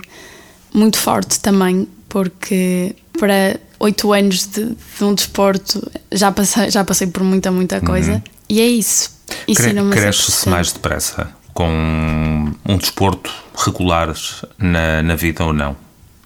muito 0.73 0.97
forte 0.97 1.39
também, 1.39 1.87
porque 2.09 2.95
para 3.19 3.59
oito 3.79 4.13
anos 4.13 4.47
de, 4.47 4.65
de 4.97 5.03
um 5.03 5.13
desporto 5.13 5.91
já 6.11 6.31
passei, 6.31 6.71
já 6.71 6.83
passei 6.83 7.07
por 7.07 7.23
muita, 7.23 7.51
muita 7.51 7.81
coisa. 7.81 8.23
E 8.51 8.60
é 8.60 8.67
isso. 8.67 9.10
Cre 9.55 9.74
Cresce-se 9.91 10.50
mais 10.50 10.74
depressa 10.74 11.29
com 11.53 12.51
um 12.67 12.77
desporto 12.77 13.31
regular 13.55 14.13
na, 14.58 15.01
na 15.01 15.15
vida 15.15 15.46
ou 15.46 15.53
não? 15.53 15.74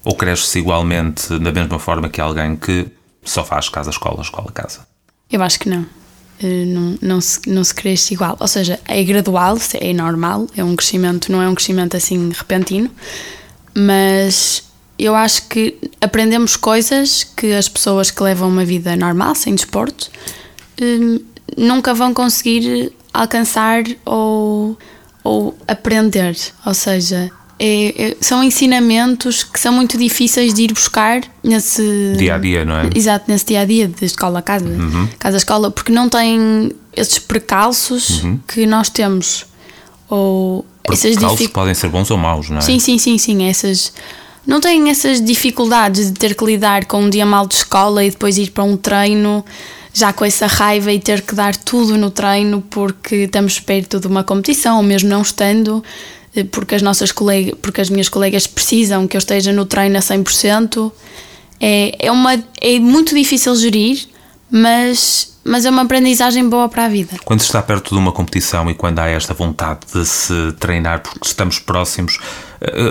Ou 0.03 0.15
cresce-se 0.15 0.58
igualmente 0.58 1.38
da 1.38 1.51
mesma 1.51 1.77
forma 1.77 2.10
que 2.10 2.20
alguém 2.20 2.55
que 2.55 2.88
só 3.24 3.46
faz 3.46 3.70
casa, 3.70 3.91
escola, 3.91 4.24
escola, 4.24 4.51
casa? 4.51 4.88
Eu 5.32 5.44
acho 5.44 5.60
que 5.60 5.70
não. 5.70 5.86
Eh, 6.41 6.65
Não, 6.65 6.98
não, 7.00 7.22
se, 7.22 7.48
não 7.48 7.63
se 7.63 7.75
cresce 7.75 8.15
igual. 8.15 8.36
Ou 8.39 8.48
seja, 8.48 8.79
é 8.88 9.03
gradual, 9.03 9.60
é 9.75 9.94
normal, 9.94 10.48
é 10.58 10.63
um 10.63 10.75
crescimento, 10.75 11.32
não 11.32 11.44
é 11.44 11.48
um 11.48 11.53
crescimento 11.53 11.96
assim 11.96 12.32
repentino, 12.32 12.89
mas 13.72 14.63
eu 14.98 15.13
acho 15.13 15.48
que 15.48 15.77
aprendemos 16.01 16.55
coisas 16.55 17.24
que 17.24 17.53
as 17.53 17.70
pessoas 17.70 18.10
que 18.10 18.24
levam 18.24 18.50
uma 18.50 18.65
vida 18.65 18.96
normal, 18.96 19.36
sem 19.36 19.53
desporto, 19.53 20.10
eh, 20.82 21.35
nunca 21.57 21.93
vão 21.93 22.13
conseguir 22.13 22.91
alcançar 23.13 23.83
ou, 24.05 24.77
ou 25.23 25.57
aprender. 25.67 26.35
Ou 26.65 26.73
seja, 26.73 27.31
é- 27.59 28.09
é- 28.09 28.17
são 28.19 28.43
ensinamentos 28.43 29.43
que 29.43 29.59
são 29.59 29.71
muito 29.73 29.97
difíceis 29.97 30.53
de 30.53 30.63
ir 30.63 30.73
buscar 30.73 31.21
nesse 31.43 32.13
Dia 32.17 32.35
a 32.35 32.37
dia, 32.37 32.65
não 32.65 32.75
é? 32.77 32.89
Exato, 32.93 33.25
nesse 33.29 33.45
dia 33.45 33.61
a 33.61 33.65
dia, 33.65 33.87
de 33.87 34.05
escola 34.05 34.39
a 34.39 34.41
casa, 34.41 34.65
casa 35.19 35.37
a 35.37 35.39
escola, 35.39 35.71
porque 35.71 35.91
não 35.91 36.09
têm 36.09 36.71
esses 36.95 37.19
precalços 37.19 38.21
que 38.47 38.65
nós 38.65 38.89
temos. 38.89 39.45
Ou 40.09 40.65
Porque 40.83 41.07
essas 41.07 41.17
dific- 41.17 41.51
podem 41.53 41.73
ser 41.73 41.89
bons 41.89 42.11
ou 42.11 42.17
maus, 42.17 42.49
não 42.49 42.57
é? 42.57 42.61
Sim, 42.61 42.79
sim, 42.79 42.97
sim, 42.97 43.17
sim. 43.17 43.47
Essas. 43.47 43.91
Não 44.45 44.61
têm 44.61 44.89
essas 44.91 45.19
dificuldades 45.19 46.11
de 46.11 46.19
ter 46.19 46.35
que 46.35 46.45
lidar 46.45 46.85
com 46.85 47.01
um 47.01 47.09
dia 47.09 47.25
mal 47.25 47.47
de 47.47 47.55
escola 47.55 48.03
e 48.03 48.11
depois 48.11 48.37
ir 48.37 48.51
para 48.51 48.63
um 48.63 48.77
treino 48.77 49.43
já 49.97 50.11
com 50.11 50.25
essa 50.25 50.45
raiva 50.45 50.91
e 50.91 50.99
ter 50.99 51.21
que 51.21 51.33
dar 51.33 51.55
tudo 51.55 51.97
no 51.97 52.11
treino 52.11 52.61
porque 52.61 53.15
estamos 53.15 53.59
perto 53.61 53.97
de 53.97 54.07
uma 54.07 54.25
competição, 54.25 54.75
ou 54.77 54.83
mesmo 54.83 55.07
não 55.07 55.21
estando, 55.21 55.81
eh, 56.35 56.43
porque 56.43 56.75
as 56.75 56.81
nossas 56.81 57.13
colegas, 57.13 57.55
porque 57.61 57.79
as 57.79 57.89
minhas 57.89 58.09
colegas 58.09 58.45
precisam 58.45 59.07
que 59.07 59.15
eu 59.15 59.19
esteja 59.19 59.53
no 59.53 59.65
treino 59.65 59.97
a 59.97 60.01
100%. 60.01 60.91
É, 61.61 62.07
é, 62.07 62.11
uma, 62.11 62.33
é 62.61 62.77
muito 62.77 63.15
difícil 63.15 63.55
gerir, 63.55 64.05
mas, 64.51 65.37
mas 65.45 65.63
é 65.65 65.69
uma 65.69 65.83
aprendizagem 65.83 66.47
boa 66.49 66.67
para 66.67 66.83
a 66.85 66.89
vida. 66.89 67.15
Quando 67.23 67.39
se 67.39 67.45
está 67.45 67.61
perto 67.63 67.91
de 67.95 67.97
uma 67.97 68.11
competição 68.11 68.69
e 68.69 68.73
quando 68.73 68.99
há 68.99 69.07
esta 69.07 69.33
vontade 69.33 69.79
de 69.93 70.05
se 70.05 70.51
treinar 70.59 70.99
porque 71.03 71.25
estamos 71.25 71.57
próximos, 71.57 72.19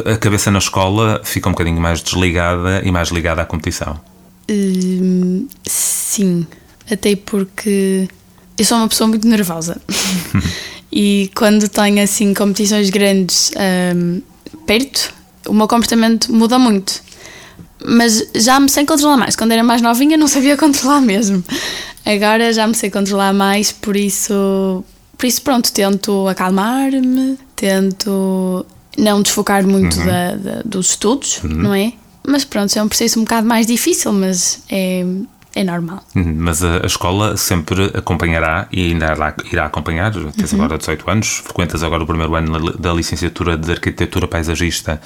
a- 0.06 0.12
a 0.12 0.16
cabeça 0.16 0.50
na 0.50 0.58
escola 0.58 1.20
fica 1.22 1.50
um 1.50 1.52
bocadinho 1.52 1.78
mais 1.82 2.00
desligada 2.02 2.80
e 2.82 2.90
mais 2.90 3.08
ligada 3.10 3.42
à 3.42 3.44
competição. 3.44 4.00
Hum, 4.50 5.46
sim, 5.66 6.46
até 6.90 7.16
porque 7.16 8.08
eu 8.58 8.64
sou 8.64 8.78
uma 8.78 8.88
pessoa 8.88 9.08
muito 9.08 9.26
nervosa 9.26 9.80
e 10.92 11.30
quando 11.34 11.68
tenho 11.68 12.02
assim 12.02 12.32
competições 12.34 12.90
grandes 12.90 13.50
hum, 13.96 14.20
perto, 14.66 15.12
o 15.48 15.52
meu 15.54 15.66
comportamento 15.68 16.32
muda 16.32 16.58
muito. 16.58 17.02
Mas 17.86 18.28
já 18.34 18.58
me 18.58 18.68
sei 18.70 18.86
controlar 18.86 19.16
mais. 19.18 19.36
Quando 19.36 19.52
era 19.52 19.62
mais 19.62 19.82
novinha 19.82 20.16
não 20.16 20.26
sabia 20.26 20.56
controlar 20.56 21.00
mesmo. 21.02 21.44
Agora 22.06 22.52
já 22.52 22.66
me 22.66 22.74
sei 22.74 22.90
controlar 22.90 23.32
mais, 23.34 23.72
por 23.72 23.96
isso, 23.96 24.84
por 25.18 25.26
isso 25.26 25.42
pronto, 25.42 25.72
tento 25.72 26.26
acalmar-me, 26.28 27.38
tento 27.56 28.64
não 28.96 29.20
desfocar 29.22 29.66
muito 29.66 29.96
da- 29.98 30.36
da- 30.36 30.62
dos 30.64 30.90
estudos, 30.90 31.40
não 31.42 31.74
é? 31.74 31.92
Mas 32.26 32.44
pronto, 32.44 32.74
é 32.78 32.82
um 32.82 32.88
processo 32.88 33.18
um 33.18 33.24
bocado 33.24 33.46
mais 33.46 33.66
difícil, 33.66 34.12
mas 34.12 34.60
é, 34.70 35.04
é 35.54 35.62
normal. 35.64 36.02
Uhum, 36.14 36.34
Mas 36.38 36.62
a, 36.64 36.82
a 36.82 36.86
escola 36.86 37.36
sempre 37.36 37.90
acompanhará 37.94 38.66
e 38.72 38.86
ainda 38.92 39.14
irá, 39.52 39.66
acompanhar. 39.66 40.12
Tens 40.12 40.52
Uhum. 40.52 40.58
agora 40.64 40.78
18 40.78 41.10
anos, 41.10 41.28
frequentas 41.44 41.82
agora 41.82 42.02
o 42.02 42.06
primeiro 42.06 42.34
ano 42.34 42.72
da 42.72 42.92
licenciatura 42.92 43.56
de 43.56 43.70
Arquitetura 43.70 44.26
Paisagista, 44.26 45.00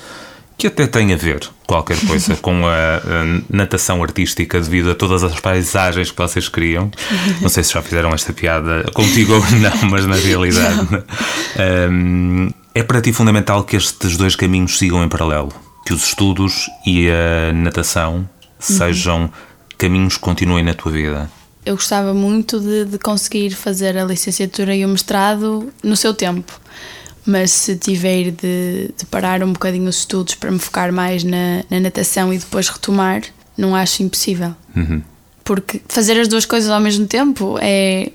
que 0.56 0.66
até 0.66 0.86
tem 0.88 1.12
a 1.12 1.16
ver 1.16 1.48
qualquer 1.66 1.98
coisa 2.06 2.34
com 2.42 2.66
a, 2.66 2.96
a 2.96 3.42
natação 3.48 4.02
artística 4.02 4.60
devido 4.60 4.90
a 4.90 4.94
todas 4.94 5.22
as 5.22 5.38
paisagens 5.38 6.10
que 6.10 6.16
vocês 6.18 6.48
criam. 6.48 6.90
Não 7.40 7.48
sei 7.48 7.62
se 7.62 7.74
já 7.74 7.82
fizeram 7.82 8.10
esta 8.12 8.32
piada 8.32 8.84
contigo 8.92 9.34
ou 9.34 9.40
não, 9.40 9.76
mas 9.90 10.04
na 10.06 10.16
realidade. 10.16 10.88
Hum, 11.90 12.50
é 12.74 12.82
para 12.82 13.00
ti 13.00 13.12
fundamental 13.12 13.64
que 13.64 13.76
estes 13.76 14.16
dois 14.16 14.34
caminhos 14.36 14.78
sigam 14.78 15.02
em 15.04 15.08
paralelo. 15.08 15.52
Que 15.86 15.92
os 15.92 16.04
estudos 16.06 16.68
e 16.86 17.08
a 17.08 17.52
natação 17.52 18.28
sejam 18.58 19.30
caminhos 19.78 20.16
continuem 20.16 20.64
na 20.64 20.74
tua 20.74 20.92
vida. 20.92 21.30
Eu 21.64 21.76
gostava 21.76 22.12
muito 22.12 22.60
de, 22.60 22.84
de 22.84 22.98
conseguir 22.98 23.50
fazer 23.50 23.96
a 23.96 24.04
licenciatura 24.04 24.74
e 24.74 24.84
o 24.84 24.88
mestrado 24.88 25.72
no 25.82 25.96
seu 25.96 26.12
tempo, 26.12 26.60
mas 27.24 27.50
se 27.50 27.76
tiver 27.76 28.30
de, 28.30 28.90
de 28.96 29.06
parar 29.06 29.42
um 29.42 29.52
bocadinho 29.52 29.88
os 29.88 29.98
estudos 29.98 30.34
para 30.34 30.50
me 30.50 30.58
focar 30.58 30.92
mais 30.92 31.22
na, 31.24 31.62
na 31.70 31.78
natação 31.78 32.32
e 32.32 32.38
depois 32.38 32.68
retomar, 32.68 33.22
não 33.56 33.74
acho 33.74 34.02
impossível. 34.02 34.54
Porque 35.44 35.80
fazer 35.88 36.18
as 36.18 36.28
duas 36.28 36.46
coisas 36.46 36.70
ao 36.70 36.80
mesmo 36.80 37.06
tempo 37.06 37.58
é. 37.60 38.12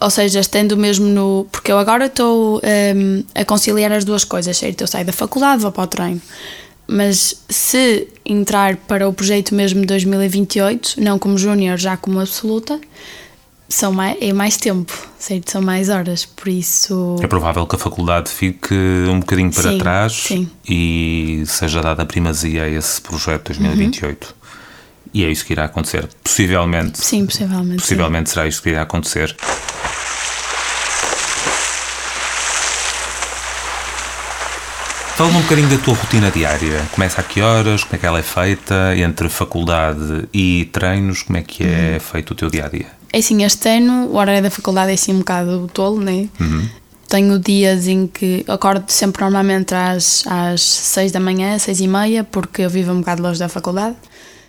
Ou 0.00 0.10
seja, 0.10 0.40
estando 0.40 0.76
mesmo 0.76 1.06
no. 1.06 1.46
Porque 1.52 1.70
eu 1.70 1.78
agora 1.78 2.06
estou 2.06 2.60
hum, 2.96 3.22
a 3.34 3.44
conciliar 3.44 3.92
as 3.92 4.04
duas 4.04 4.24
coisas, 4.24 4.56
certo? 4.56 4.80
Eu 4.80 4.86
saio 4.86 5.04
da 5.04 5.12
faculdade, 5.12 5.62
vou 5.62 5.70
para 5.70 5.84
o 5.84 5.86
treino. 5.86 6.22
Mas 6.90 7.44
se 7.50 8.08
entrar 8.24 8.76
para 8.76 9.06
o 9.06 9.12
projeto 9.12 9.54
mesmo 9.54 9.82
de 9.82 9.86
2028, 9.86 10.94
não 10.98 11.18
como 11.18 11.36
júnior, 11.36 11.76
já 11.76 11.98
como 11.98 12.18
absoluta, 12.18 12.80
são 13.68 13.92
mais, 13.92 14.16
é 14.20 14.32
mais 14.32 14.56
tempo, 14.56 14.92
certo? 15.18 15.50
São 15.50 15.60
mais 15.60 15.90
horas, 15.90 16.24
por 16.24 16.48
isso. 16.48 17.16
É 17.22 17.26
provável 17.26 17.66
que 17.66 17.76
a 17.76 17.78
faculdade 17.78 18.30
fique 18.30 18.74
um 18.74 19.20
bocadinho 19.20 19.52
para 19.52 19.70
Sim, 19.70 19.78
trás 19.78 20.12
sim. 20.12 20.50
e 20.66 21.42
seja 21.46 21.82
dada 21.82 22.06
primazia 22.06 22.64
a 22.64 22.68
esse 22.68 23.00
projeto 23.02 23.48
2028. 23.48 24.34
E 25.12 25.24
é 25.24 25.30
isso 25.30 25.44
que 25.44 25.52
irá 25.52 25.64
acontecer. 25.64 26.08
Possivelmente. 26.24 26.98
Sim, 27.04 27.26
possivelmente. 27.26 27.82
sim. 27.82 27.88
Possivelmente 27.88 28.30
será 28.30 28.46
isto 28.46 28.62
que 28.62 28.70
irá 28.70 28.82
acontecer. 28.82 29.36
Fala-me 35.18 35.38
um 35.38 35.42
bocadinho 35.42 35.68
da 35.68 35.78
tua 35.78 35.94
rotina 35.94 36.30
diária. 36.30 36.80
Começa 36.92 37.20
a 37.20 37.24
que 37.24 37.40
horas? 37.40 37.82
Como 37.82 37.96
é 37.96 37.98
que 37.98 38.06
ela 38.06 38.20
é 38.20 38.22
feita? 38.22 38.96
Entre 38.96 39.28
faculdade 39.28 40.28
e 40.32 40.68
treinos, 40.72 41.24
como 41.24 41.36
é 41.38 41.42
que 41.42 41.64
é 41.64 41.94
Uhum. 41.94 42.00
feito 42.00 42.30
o 42.30 42.34
teu 42.36 42.48
dia 42.48 42.66
a 42.66 42.68
dia? 42.68 42.86
É 43.12 43.18
assim, 43.18 43.42
este 43.42 43.68
ano 43.68 44.06
o 44.12 44.16
horário 44.16 44.40
da 44.44 44.48
faculdade 44.50 44.92
é 44.92 44.94
assim 44.94 45.12
um 45.12 45.18
bocado 45.18 45.68
tolo, 45.74 46.00
né? 46.00 46.28
Tenho 47.08 47.36
dias 47.36 47.88
em 47.88 48.06
que 48.06 48.44
acordo 48.46 48.84
sempre 48.92 49.22
normalmente 49.24 49.74
às, 49.74 50.24
às 50.24 50.60
6 50.62 51.10
da 51.10 51.18
manhã, 51.18 51.58
6 51.58 51.80
e 51.80 51.88
meia, 51.88 52.22
porque 52.22 52.62
eu 52.62 52.70
vivo 52.70 52.92
um 52.92 53.00
bocado 53.00 53.20
longe 53.20 53.40
da 53.40 53.48
faculdade. 53.48 53.96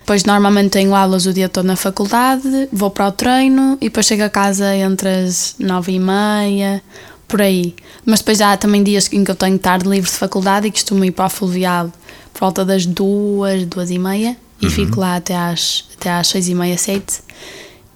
Depois 0.01 0.23
normalmente 0.23 0.69
tenho 0.71 0.93
aulas 0.93 1.25
o 1.25 1.33
dia 1.33 1.49
todo 1.49 1.65
na 1.65 1.75
faculdade, 1.75 2.67
vou 2.71 2.91
para 2.91 3.07
o 3.07 3.11
treino 3.11 3.75
e 3.81 3.85
depois 3.85 4.05
chego 4.05 4.23
a 4.23 4.29
casa 4.29 4.75
entre 4.75 5.07
as 5.09 5.55
9 5.57 5.93
e 5.93 5.99
meia, 5.99 6.81
por 7.29 7.41
aí. 7.41 7.73
Mas 8.05 8.19
depois 8.19 8.41
há 8.41 8.57
também 8.57 8.83
dias 8.83 9.07
em 9.13 9.23
que 9.23 9.31
eu 9.31 9.35
tenho 9.35 9.57
tarde 9.57 9.87
livre 9.87 10.09
de 10.09 10.17
faculdade 10.17 10.67
e 10.67 10.71
costumo 10.71 11.05
ir 11.05 11.11
para 11.11 11.27
o 11.27 11.29
fluvial 11.29 11.89
por 12.33 12.41
volta 12.41 12.65
das 12.65 12.85
duas, 12.85 13.65
duas 13.65 13.89
e 13.89 13.97
meia 13.97 14.35
e 14.61 14.69
fico 14.69 14.99
lá 14.99 15.15
até 15.15 15.37
às, 15.37 15.85
até 15.95 16.11
às 16.11 16.27
seis 16.27 16.49
e 16.49 16.55
meia, 16.55 16.77
sete. 16.77 17.21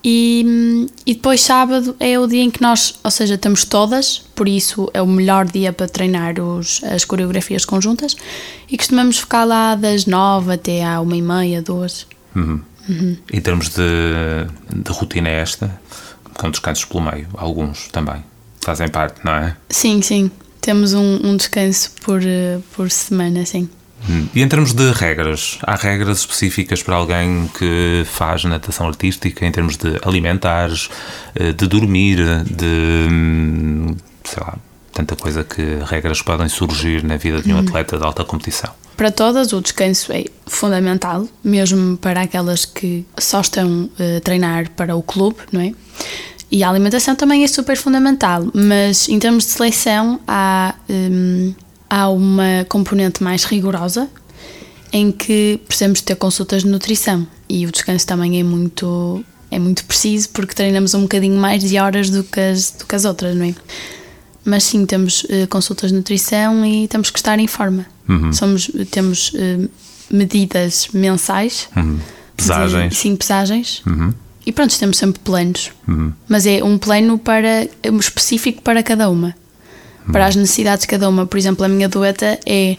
E, 0.06 0.88
e 1.06 1.14
depois 1.14 1.42
sábado 1.42 1.96
é 2.00 2.20
o 2.20 2.28
dia 2.28 2.42
em 2.42 2.52
que 2.52 2.62
nós, 2.62 3.00
ou 3.04 3.10
seja, 3.10 3.36
estamos 3.36 3.64
todas, 3.64 4.20
por 4.36 4.50
isso 4.50 4.90
é 4.94 5.02
o 5.02 5.08
melhor 5.08 5.46
dia 5.46 5.72
para 5.72 5.88
treinar 5.88 6.40
os, 6.42 6.84
as 6.84 7.06
coreografias 7.06 7.64
conjuntas 7.64 8.16
e 8.70 8.78
costumamos 8.78 9.20
ficar 9.20 9.46
lá 9.46 9.76
das 9.76 10.06
nove 10.06 10.54
até 10.54 10.84
à 10.84 11.00
uma 11.00 11.16
e 11.16 11.22
meia, 11.22 11.62
duas. 11.62 12.06
Em 13.32 13.40
termos 13.40 13.70
de, 13.70 13.84
de 14.76 14.92
rotina 14.92 15.30
é 15.30 15.40
esta, 15.40 15.80
com 16.38 16.52
descansos 16.52 16.84
pelo 16.84 17.02
meio, 17.02 17.28
alguns 17.38 17.88
também 17.88 18.24
fazem 18.64 18.88
parte, 18.88 19.20
não 19.24 19.34
é? 19.34 19.56
Sim, 19.70 20.02
sim, 20.02 20.32
temos 20.62 20.94
um, 20.94 21.20
um 21.24 21.38
descanso 21.38 21.92
por, 22.04 22.22
eh, 22.24 22.60
por 22.76 22.90
semana, 22.90 23.46
sim. 23.46 23.70
Hum. 24.10 24.28
E 24.36 24.42
em 24.42 24.48
termos 24.48 24.74
de 24.74 24.92
regras, 24.92 25.58
há 25.64 25.76
regras 25.76 26.20
específicas 26.20 26.84
para 26.84 26.96
alguém 26.96 27.50
que 27.58 28.04
faz 28.06 28.44
natação 28.44 28.88
artística 28.88 29.46
em 29.46 29.52
termos 29.52 29.78
de 29.78 29.98
alimentares, 30.04 30.90
eh, 31.36 31.54
de 31.54 31.68
dormir, 31.68 32.18
de 32.46 33.08
hum, 33.10 33.96
sei 34.24 34.44
lá, 34.44 34.58
tanta 34.92 35.16
coisa 35.16 35.44
que 35.44 35.80
regras 35.86 36.22
podem 36.22 36.50
surgir 36.50 37.04
na 37.04 37.18
vida 37.18 37.42
de 37.42 37.54
um 37.54 37.60
atleta 37.60 37.98
de 37.98 38.04
alta 38.04 38.24
competição. 38.24 38.72
Para 38.96 39.12
todas, 39.12 39.54
o 39.54 39.62
descanso 39.62 40.14
é 40.14 40.26
fundamental, 40.46 41.28
mesmo 41.44 41.98
para 41.98 42.22
aquelas 42.22 42.64
que 42.64 43.04
só 43.18 43.42
estão 43.42 43.90
a 43.98 44.22
treinar 44.22 44.70
para 44.72 44.96
o 44.96 45.02
clube, 45.02 45.38
não 45.52 45.62
é? 45.62 45.74
E 46.54 46.64
a 46.64 46.70
alimentação 46.70 47.16
também 47.16 47.44
é 47.44 47.48
super 47.48 47.76
fundamental, 47.76 48.46
mas 48.54 49.10
em 49.10 49.18
termos 49.18 49.44
de 49.44 49.50
seleção 49.50 50.20
há, 50.28 50.76
hum, 50.88 51.52
há 51.90 52.08
uma 52.10 52.64
componente 52.70 53.24
mais 53.24 53.44
rigorosa 53.44 54.08
em 54.92 55.12
que 55.12 55.60
precisamos 55.68 56.02
ter 56.02 56.16
consultas 56.16 56.62
de 56.62 56.70
nutrição 56.70 57.26
e 57.50 57.66
o 57.66 57.72
descanso 57.72 58.06
também 58.06 58.40
é 58.40 58.44
muito, 58.44 59.26
é 59.50 59.58
muito 59.58 59.84
preciso 59.86 60.30
porque 60.30 60.54
treinamos 60.54 60.94
um 60.94 61.02
bocadinho 61.02 61.40
mais 61.40 61.64
de 61.64 61.80
horas 61.80 62.12
do 62.12 62.24
que 62.24 62.40
as, 62.40 62.70
do 62.70 62.86
que 62.86 62.96
as 62.96 63.04
outras, 63.04 63.36
não 63.36 63.48
é? 63.48 63.56
Mas 64.46 64.64
sim, 64.64 64.86
temos 64.86 65.24
uh, 65.24 65.48
consultas 65.50 65.90
de 65.90 65.98
nutrição 65.98 66.64
e 66.64 66.88
temos 66.88 67.10
que 67.10 67.18
estar 67.18 67.40
em 67.40 67.48
forma. 67.48 67.88
Uhum. 68.08 68.32
Somos, 68.32 68.70
temos 68.92 69.34
uh, 69.34 69.68
medidas 70.08 70.88
mensais. 70.94 71.68
Uhum. 71.76 71.98
Pesagens. 72.38 72.94
De, 72.94 72.96
sim, 72.96 73.16
pesagens. 73.16 73.82
Uhum. 73.88 74.14
E 74.46 74.52
pronto, 74.52 74.78
temos 74.78 74.98
sempre 74.98 75.20
planos. 75.20 75.72
Uhum. 75.88 76.12
Mas 76.28 76.46
é 76.46 76.64
um 76.64 76.78
plano 76.78 77.18
para, 77.18 77.68
específico 78.00 78.62
para 78.62 78.84
cada 78.84 79.10
uma. 79.10 79.36
Para 80.12 80.26
as 80.26 80.36
necessidades 80.36 80.82
de 80.82 80.88
cada 80.88 81.08
uma. 81.08 81.26
Por 81.26 81.38
exemplo, 81.38 81.64
a 81.64 81.68
minha 81.70 81.88
dueta 81.88 82.38
é 82.46 82.78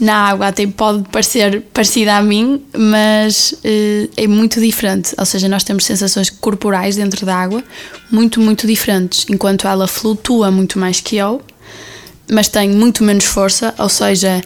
na 0.00 0.28
água 0.28 0.48
até 0.48 0.66
pode 0.66 1.08
parecer 1.10 1.62
parecida 1.72 2.16
a 2.16 2.22
mim, 2.22 2.62
mas 2.76 3.52
uh, 3.52 4.10
é 4.16 4.26
muito 4.26 4.60
diferente. 4.60 5.14
Ou 5.18 5.26
seja, 5.26 5.48
nós 5.48 5.64
temos 5.64 5.84
sensações 5.84 6.30
corporais 6.30 6.96
dentro 6.96 7.26
da 7.26 7.36
água 7.36 7.62
muito, 8.10 8.40
muito 8.40 8.66
diferentes. 8.66 9.26
Enquanto 9.28 9.66
ela 9.66 9.86
flutua 9.86 10.50
muito 10.50 10.78
mais 10.78 11.00
que 11.00 11.16
eu, 11.16 11.42
mas 12.30 12.48
tem 12.48 12.70
muito 12.70 13.02
menos 13.02 13.24
força, 13.24 13.74
ou 13.78 13.88
seja, 13.88 14.40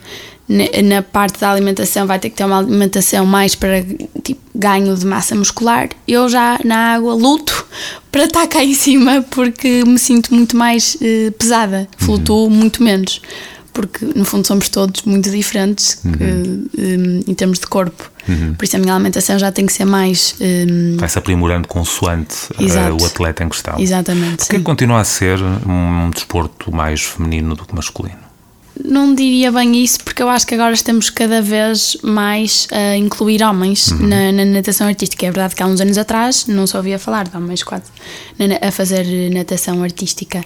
na 0.49 1.03
parte 1.03 1.41
da 1.41 1.51
alimentação 1.51 2.07
vai 2.07 2.19
ter 2.19 2.31
que 2.31 2.37
ter 2.37 2.45
uma 2.45 2.59
alimentação 2.59 3.25
mais 3.25 3.55
para 3.55 3.83
tipo, 4.23 4.41
ganho 4.55 4.97
de 4.97 5.07
massa 5.07 5.35
muscular. 5.35 5.89
Eu 6.07 6.29
já 6.29 6.59
na 6.65 6.95
água 6.95 7.15
luto 7.15 7.67
para 8.11 8.25
estar 8.25 8.47
cá 8.47 8.63
em 8.63 8.75
cima 8.75 9.25
porque 9.31 9.85
me 9.85 9.99
sinto 9.99 10.35
muito 10.35 10.57
mais 10.57 10.97
uh, 10.97 11.33
pesada, 11.33 11.89
flutuo 11.97 12.45
uhum. 12.45 12.51
muito 12.51 12.83
menos 12.83 13.21
porque 13.73 14.05
no 14.15 14.25
fundo 14.25 14.47
somos 14.47 14.69
todos 14.69 15.03
muito 15.03 15.31
diferentes 15.31 15.99
uhum. 16.05 16.13
que, 16.13 16.25
um, 16.81 17.21
em 17.27 17.35
termos 17.35 17.59
de 17.59 17.67
corpo. 17.67 18.11
Uhum. 18.29 18.55
Por 18.55 18.65
isso 18.65 18.77
a 18.77 18.79
minha 18.79 18.95
alimentação 18.95 19.39
já 19.39 19.51
tem 19.51 19.67
que 19.67 19.73
ser 19.73 19.85
mais. 19.85 20.35
Um... 20.41 20.97
Vai-se 20.99 21.19
aprimorando 21.19 21.67
consoante 21.67 22.37
uh, 22.53 23.03
o 23.03 23.07
atleta 23.07 23.43
em 23.43 23.49
questão. 23.49 23.79
Exatamente. 23.79 24.39
Porquê 24.39 24.59
que 24.59 24.63
continua 24.63 25.01
a 25.01 25.05
ser 25.05 25.39
um 25.67 26.11
desporto 26.11 26.71
mais 26.71 27.03
feminino 27.03 27.55
do 27.55 27.65
que 27.65 27.75
masculino? 27.75 28.32
Não 28.85 29.15
diria 29.15 29.53
bem 29.53 29.83
isso, 29.83 30.03
porque 30.03 30.23
eu 30.23 30.29
acho 30.29 30.47
que 30.47 30.55
agora 30.55 30.73
estamos 30.73 31.09
cada 31.09 31.41
vez 31.41 31.97
mais 32.03 32.67
a 32.73 32.97
incluir 32.97 33.43
homens 33.43 33.89
uhum. 33.89 34.09
na, 34.09 34.33
na, 34.33 34.45
natação 34.45 34.89
artística. 34.89 35.25
É 35.27 35.31
verdade 35.31 35.55
que 35.55 35.63
há 35.63 35.67
uns 35.67 35.81
anos 35.81 35.99
atrás 35.99 36.47
não 36.47 36.67
se 36.67 36.77
ouvia 36.77 36.99
falar 36.99 37.29
de 37.29 37.37
homens 37.37 37.63
quase 37.63 37.85
a 38.61 38.71
fazer 38.71 39.07
natação 39.33 39.83
artística. 39.83 40.45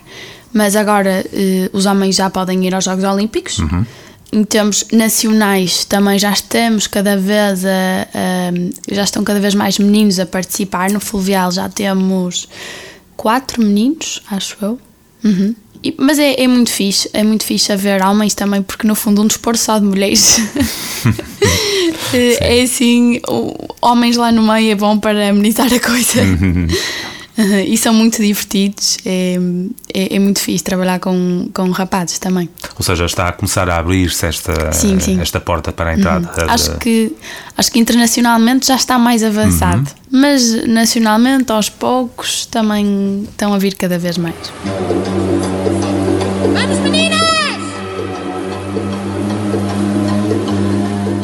Mas 0.53 0.77
agora 0.77 1.25
eh, 1.33 1.71
os 1.73 1.87
homens 1.87 2.17
já 2.17 2.31
podem 2.31 2.67
ir 2.67 2.75
aos 2.75 2.85
Jogos 2.85 3.05
Olímpicos. 3.05 3.59
Uhum. 3.59 3.87
Em 4.33 4.45
termos 4.45 4.85
nacionais, 4.93 5.85
também 5.85 6.19
já 6.19 6.33
estamos 6.33 6.87
cada 6.87 7.17
vez 7.17 7.65
a, 7.65 8.09
a, 8.13 8.95
já 8.95 9.05
estão 9.05 9.23
cada 9.23 9.39
vez 9.39 9.55
mais 9.55 9.79
meninos 9.79 10.19
a 10.19 10.27
participar. 10.27 10.91
No 10.91 11.01
Fluvial 11.01 11.51
já 11.53 11.69
temos 11.69 12.49
quatro 13.17 13.63
meninos, 13.63 14.23
acho 14.31 14.57
eu. 14.61 14.81
Uhum. 15.25 15.55
E, 15.83 15.95
mas 15.99 16.19
é, 16.19 16.43
é 16.43 16.47
muito 16.47 16.71
fixe, 16.71 17.09
é 17.13 17.23
muito 17.23 17.45
fixe 17.45 17.73
haver 17.73 18.03
homens 18.03 18.35
também, 18.35 18.63
porque 18.63 18.87
no 18.87 18.95
fundo 18.95 19.23
um 19.23 19.27
desporto 19.27 19.59
só 19.61 19.79
de 19.79 19.85
mulheres. 19.85 20.41
é 22.41 22.63
assim, 22.63 23.21
homens 23.81 24.17
lá 24.17 24.31
no 24.33 24.43
meio 24.43 24.73
é 24.73 24.75
bom 24.75 24.99
para 24.99 25.29
amenizar 25.29 25.73
a 25.73 25.81
coisa. 25.81 26.23
Uhum. 26.23 26.67
e 27.67 27.77
são 27.77 27.93
muito 27.93 28.21
divertidos. 28.21 28.99
É, 29.05 29.37
é, 29.93 30.17
é, 30.17 30.19
muito 30.19 30.41
fixe 30.41 30.65
trabalhar 30.65 30.99
com, 30.99 31.49
com 31.53 31.71
rapazes 31.71 32.19
também. 32.19 32.49
Ou 32.77 32.83
seja, 32.83 33.05
está 33.05 33.29
a 33.29 33.33
começar 33.33 33.69
a 33.69 33.79
abrir-se 33.79 34.27
esta, 34.27 34.73
sim, 34.73 34.99
sim. 34.99 35.21
esta 35.21 35.41
porta 35.41 35.73
para 35.73 35.91
a 35.91 35.95
entrada. 35.95 36.31
Uhum. 36.43 36.51
Acho, 36.51 36.79
que, 36.79 37.13
acho 37.57 37.71
que 37.71 37.79
internacionalmente 37.79 38.67
já 38.67 38.77
está 38.77 38.99
mais 38.99 39.23
avançado, 39.23 39.89
uhum. 40.13 40.21
mas 40.21 40.67
nacionalmente, 40.67 41.53
aos 41.53 41.69
poucos, 41.69 42.47
também 42.47 43.27
estão 43.29 43.53
a 43.53 43.59
vir 43.59 43.75
cada 43.75 43.99
vez 43.99 44.17
mais. 44.19 44.35
Vamos, 46.57 46.79
meninas! 46.79 47.21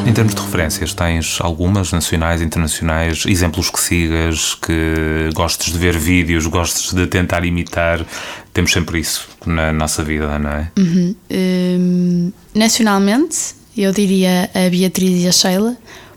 Em 0.06 0.12
termos 0.12 0.34
de 0.34 0.42
referências, 0.42 0.92
tens 0.92 1.38
algumas 1.40 1.90
nacionais, 1.90 2.42
internacionais, 2.42 3.24
exemplos 3.26 3.70
que 3.70 3.80
sigas, 3.80 4.54
que 4.54 5.30
gostes 5.34 5.72
de 5.72 5.78
ver 5.78 5.96
vídeos, 5.96 6.46
gostes 6.46 6.92
de 6.92 7.06
tentar 7.06 7.46
imitar? 7.46 8.04
Temos 8.52 8.72
sempre 8.72 8.98
isso 9.00 9.26
na 9.46 9.72
nossa 9.72 10.04
vida, 10.04 10.38
não 10.38 10.50
é? 10.50 10.70
Uhum. 10.78 11.16
Hum, 11.30 12.32
nacionalmente, 12.54 13.54
eu 13.74 13.90
diria 13.90 14.50
a 14.54 14.68
Beatriz 14.68 15.24
e 15.24 15.28
a 15.28 15.32
Sheila, 15.32 15.74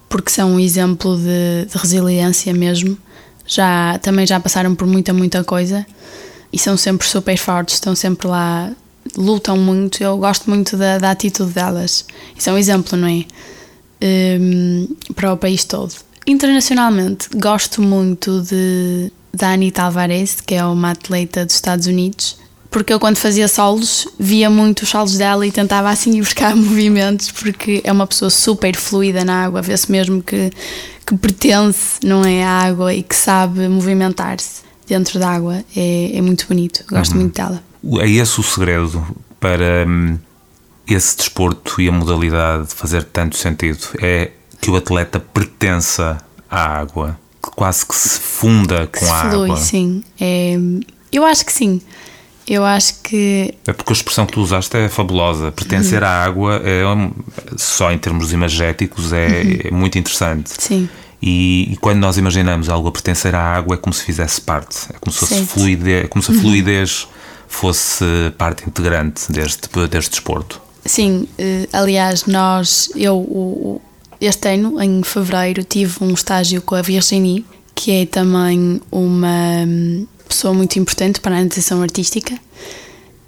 porque 0.10 0.30
são 0.30 0.56
um 0.56 0.60
exemplo 0.60 1.16
de, 1.16 1.72
de 1.72 1.78
resiliência 1.78 2.54
mesmo. 2.54 2.98
Já, 3.48 3.98
também 4.00 4.28
já 4.28 4.42
passaram 4.42 4.76
por 4.76 4.86
muita, 4.86 5.14
muita 5.14 5.42
coisa 5.42 5.86
e 6.52 6.60
são 6.60 6.76
sempre 6.76 7.08
super 7.08 7.38
fortes, 7.38 7.76
estão 7.76 7.96
sempre 7.96 8.28
lá, 8.28 8.72
lutam 9.16 9.58
muito. 9.58 10.04
Eu 10.04 10.18
gosto 10.18 10.50
muito 10.50 10.78
da, 10.78 10.98
da 10.98 11.12
atitude 11.12 11.52
delas. 11.52 12.06
Isso 12.38 12.50
é 12.50 12.54
um 12.54 12.58
exemplo, 12.58 12.98
não 12.98 13.08
é? 13.08 13.26
um, 14.02 14.88
para 15.14 15.34
o 15.34 15.38
país 15.38 15.64
todo. 15.64 15.94
Internacionalmente, 16.28 17.30
gosto 17.36 17.82
muito 17.82 18.42
de, 18.42 19.12
da 19.34 19.52
Anita 19.52 19.84
Alvarez, 19.84 20.42
que 20.42 20.56
é 20.56 20.66
uma 20.66 20.92
atleta 20.92 21.46
dos 21.46 21.56
Estados 21.56 21.86
Unidos, 21.86 22.38
porque 22.72 22.92
eu, 22.92 23.00
quando 23.00 23.18
fazia 23.18 23.48
solos, 23.48 24.08
via 24.20 24.50
muito 24.50 24.82
os 24.82 24.90
solos 24.90 25.18
dela 25.18 25.46
e 25.46 25.52
tentava 25.52 25.90
assim 25.90 26.20
buscar 26.20 26.56
movimentos, 26.58 27.32
porque 27.32 27.82
é 27.84 27.92
uma 27.92 28.08
pessoa 28.08 28.30
super 28.30 28.76
fluida 28.76 29.24
na 29.24 29.46
água, 29.46 29.62
vê-se 29.62 29.92
mesmo 29.92 30.22
que, 30.22 30.52
que 31.06 31.16
pertence, 31.16 32.00
não 32.04 32.26
é, 32.26 32.44
à 32.44 32.64
água 32.64 32.94
e 32.94 33.04
que 33.04 33.16
sabe 33.16 33.68
movimentar-se 33.68 34.64
dentro 34.88 35.20
da 35.20 35.30
água. 35.30 35.64
É, 35.76 36.18
é 36.18 36.22
muito 36.22 36.48
bonito, 36.48 36.84
gosto 36.90 37.12
uhum. 37.14 37.22
muito 37.22 37.36
dela. 37.36 37.64
É 38.02 38.10
esse 38.10 38.40
o 38.40 38.44
segredo 38.44 39.06
para 39.40 39.86
hum, 39.88 40.18
esse 40.88 41.18
desporto 41.18 41.82
e 41.82 41.88
a 41.88 41.92
modalidade 41.92 42.68
fazer 42.74 43.04
tanto 43.04 43.38
sentido? 43.38 43.88
É 44.02 44.32
que 44.62 44.70
o 44.72 44.76
atleta 44.76 45.20
pertença 45.20 46.18
à 46.50 46.80
água, 46.80 47.20
que 47.44 47.52
quase 47.52 47.86
que 47.86 47.96
se 47.96 48.20
funda 48.20 48.88
com 48.88 49.06
a 49.06 49.22
flui, 49.22 49.52
água. 49.52 49.58
Sim, 49.58 50.04
é, 50.20 50.56
eu 51.12 51.24
acho 51.24 51.46
que 51.46 51.54
sim. 51.54 51.82
Eu 52.48 52.64
acho 52.64 53.02
que. 53.02 53.54
É 53.66 53.74
porque 53.74 53.92
a 53.92 53.96
expressão 53.96 54.26
que 54.26 54.34
tu 54.34 54.42
usaste 54.42 54.78
é 54.78 54.88
fabulosa. 54.88 55.52
Pertencer 55.52 56.04
uhum. 56.04 56.08
à 56.08 56.12
água, 56.12 56.62
é, 56.64 56.84
só 57.58 57.92
em 57.92 57.98
termos 57.98 58.32
imagéticos, 58.32 59.12
é, 59.12 59.28
uhum. 59.28 59.58
é 59.66 59.72
muito 59.72 59.98
interessante. 59.98 60.52
Sim. 60.60 60.88
E, 61.22 61.74
e, 61.74 61.78
quando 61.78 62.00
nós 62.00 62.18
imaginamos 62.18 62.70
algo 62.70 62.88
a 62.88 62.92
pertencer 62.92 63.34
à 63.34 63.42
água, 63.42 63.74
é 63.74 63.78
como 63.78 63.94
se 63.94 64.04
fizesse 64.04 64.40
parte. 64.40 64.78
É 64.94 64.98
como 65.00 65.12
se, 65.12 65.20
fosse 65.20 65.46
fluidez, 65.46 66.06
é 66.06 66.08
como 66.08 66.22
se 66.22 66.32
a 66.32 66.36
uhum. 66.36 66.42
Fosse 67.48 68.04
parte 68.38 68.68
integrante 68.68 69.32
deste, 69.32 69.70
deste 69.90 70.12
desporto. 70.12 70.62
Sim, 70.86 71.28
eh, 71.38 71.68
aliás, 71.74 72.26
nós, 72.26 72.90
eu 72.96 73.82
este 74.20 74.54
ano, 74.54 74.82
em 74.82 75.04
fevereiro, 75.04 75.64
tive 75.64 76.04
um 76.04 76.14
estágio 76.14 76.62
com 76.62 76.76
a 76.76 76.82
Virginie, 76.82 77.46
que 77.74 77.92
é 77.92 78.06
também 78.06 78.82
uma 78.92 79.66
hum, 79.68 80.08
pessoa 80.28 80.54
muito 80.54 80.78
importante 80.80 81.20
para 81.20 81.38
a 81.38 81.44
natação 81.44 81.82
artística. 81.82 82.38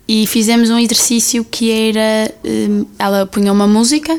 E 0.08 0.26
fizemos 0.26 0.70
um 0.70 0.80
exercício 0.80 1.44
que 1.44 1.70
era. 1.70 2.34
Hum, 2.46 2.86
ela 2.98 3.26
punha 3.26 3.52
uma 3.52 3.68
música 3.68 4.18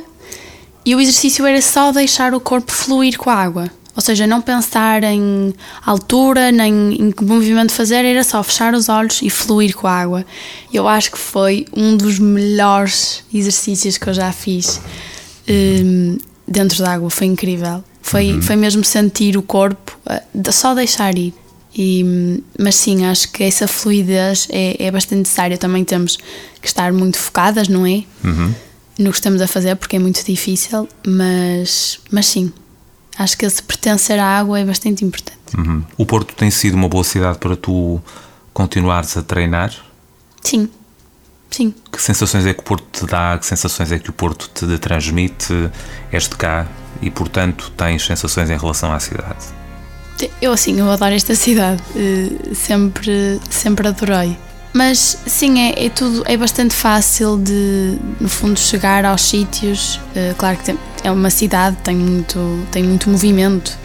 e 0.84 0.94
o 0.94 1.00
exercício 1.00 1.46
era 1.46 1.60
só 1.62 1.92
deixar 1.92 2.34
o 2.34 2.40
corpo 2.40 2.70
fluir 2.70 3.16
com 3.18 3.30
a 3.30 3.34
água. 3.34 3.70
Ou 3.98 4.00
seja, 4.00 4.28
não 4.28 4.40
pensar 4.40 5.02
em 5.02 5.52
altura, 5.84 6.52
nem 6.52 6.94
em 7.02 7.10
que 7.10 7.24
movimento 7.24 7.72
fazer, 7.72 8.04
era 8.04 8.22
só 8.22 8.40
fechar 8.44 8.72
os 8.72 8.88
olhos 8.88 9.20
e 9.22 9.28
fluir 9.28 9.74
com 9.74 9.88
a 9.88 9.92
água. 9.92 10.24
Eu 10.72 10.86
acho 10.86 11.10
que 11.10 11.18
foi 11.18 11.66
um 11.76 11.96
dos 11.96 12.20
melhores 12.20 13.24
exercícios 13.34 13.98
que 13.98 14.08
eu 14.08 14.14
já 14.14 14.30
fiz 14.30 14.80
um, 15.48 16.16
dentro 16.46 16.78
da 16.78 16.92
água. 16.92 17.10
Foi 17.10 17.26
incrível. 17.26 17.82
Foi, 18.00 18.34
uhum. 18.34 18.40
foi 18.40 18.54
mesmo 18.54 18.84
sentir 18.84 19.36
o 19.36 19.42
corpo, 19.42 19.98
uh, 20.06 20.52
só 20.52 20.76
deixar 20.76 21.18
ir. 21.18 21.34
E, 21.74 22.40
mas 22.56 22.76
sim, 22.76 23.04
acho 23.04 23.32
que 23.32 23.42
essa 23.42 23.66
fluidez 23.66 24.46
é, 24.48 24.76
é 24.78 24.92
bastante 24.92 25.18
necessária. 25.18 25.58
Também 25.58 25.82
temos 25.82 26.16
que 26.62 26.68
estar 26.68 26.92
muito 26.92 27.18
focadas, 27.18 27.66
não 27.66 27.84
é? 27.84 28.04
Uhum. 28.22 28.54
no 28.96 29.10
que 29.10 29.16
estamos 29.16 29.42
a 29.42 29.48
fazer 29.48 29.74
porque 29.74 29.96
é 29.96 29.98
muito 29.98 30.24
difícil, 30.24 30.88
mas, 31.04 31.98
mas 32.12 32.26
sim, 32.26 32.52
acho 33.18 33.36
que 33.36 33.44
esse 33.44 33.62
pertencer 33.62 34.18
à 34.18 34.38
água 34.38 34.60
é 34.60 34.64
bastante 34.64 35.04
importante. 35.04 35.38
Uhum. 35.56 35.82
O 35.96 36.06
Porto 36.06 36.34
tem 36.34 36.50
sido 36.50 36.74
uma 36.74 36.88
boa 36.88 37.04
cidade 37.04 37.38
para 37.38 37.56
tu 37.56 38.00
continuares 38.52 39.16
a 39.16 39.22
treinar? 39.22 39.74
Sim, 40.42 40.70
sim. 41.50 41.74
Que 41.90 42.00
sensações 42.00 42.46
é 42.46 42.54
que 42.54 42.60
o 42.60 42.62
Porto 42.62 42.86
te 42.92 43.06
dá? 43.10 43.36
Que 43.38 43.46
sensações 43.46 43.90
é 43.90 43.98
que 43.98 44.08
o 44.08 44.12
Porto 44.12 44.48
te 44.54 44.78
transmite? 44.78 45.52
És 46.12 46.28
de 46.28 46.36
cá 46.36 46.66
e, 47.02 47.10
portanto, 47.10 47.72
tens 47.76 48.04
sensações 48.04 48.48
em 48.50 48.56
relação 48.56 48.92
à 48.92 49.00
cidade? 49.00 49.46
Eu, 50.40 50.52
assim, 50.52 50.78
eu 50.78 50.90
adoro 50.90 51.14
esta 51.14 51.34
cidade. 51.34 51.82
Eh, 51.94 52.54
sempre, 52.54 53.40
sempre 53.50 53.88
adorei. 53.88 54.36
Mas 54.72 55.18
sim, 55.26 55.60
é, 55.60 55.86
é, 55.86 55.88
tudo, 55.88 56.22
é 56.26 56.36
bastante 56.36 56.74
fácil 56.74 57.38
de, 57.38 57.98
no 58.20 58.28
fundo, 58.28 58.58
chegar 58.58 59.04
aos 59.04 59.22
sítios. 59.22 59.96
Uh, 60.14 60.34
claro 60.36 60.56
que 60.56 60.64
tem, 60.64 60.78
é 61.02 61.10
uma 61.10 61.30
cidade, 61.30 61.76
tem 61.82 61.96
muito, 61.96 62.66
tem 62.70 62.82
muito 62.82 63.08
movimento, 63.08 63.76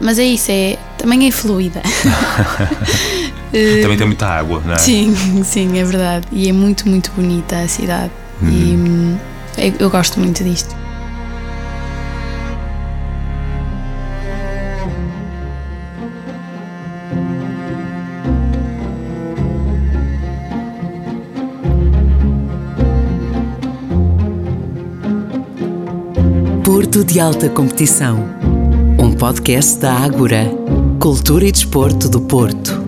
mas 0.00 0.18
é 0.18 0.24
isso, 0.24 0.50
é, 0.50 0.76
também 0.98 1.26
é 1.26 1.30
fluida. 1.30 1.80
também 3.82 3.96
tem 3.96 4.06
muita 4.06 4.26
água, 4.26 4.62
não 4.64 4.74
é? 4.74 4.78
Sim, 4.78 5.14
sim, 5.44 5.78
é 5.78 5.84
verdade. 5.84 6.26
E 6.32 6.48
é 6.48 6.52
muito, 6.52 6.88
muito 6.88 7.10
bonita 7.12 7.56
a 7.56 7.68
cidade. 7.68 8.10
Uhum. 8.42 8.48
E 8.50 8.76
hum, 8.76 9.18
eu 9.78 9.88
gosto 9.88 10.18
muito 10.20 10.42
disto. 10.44 10.76
De 27.06 27.20
Alta 27.20 27.48
Competição. 27.48 28.28
Um 28.98 29.12
podcast 29.12 29.78
da 29.78 29.92
Ágora, 29.92 30.50
Cultura 31.00 31.46
e 31.46 31.52
Desporto 31.52 32.08
do 32.08 32.20
Porto. 32.20 32.85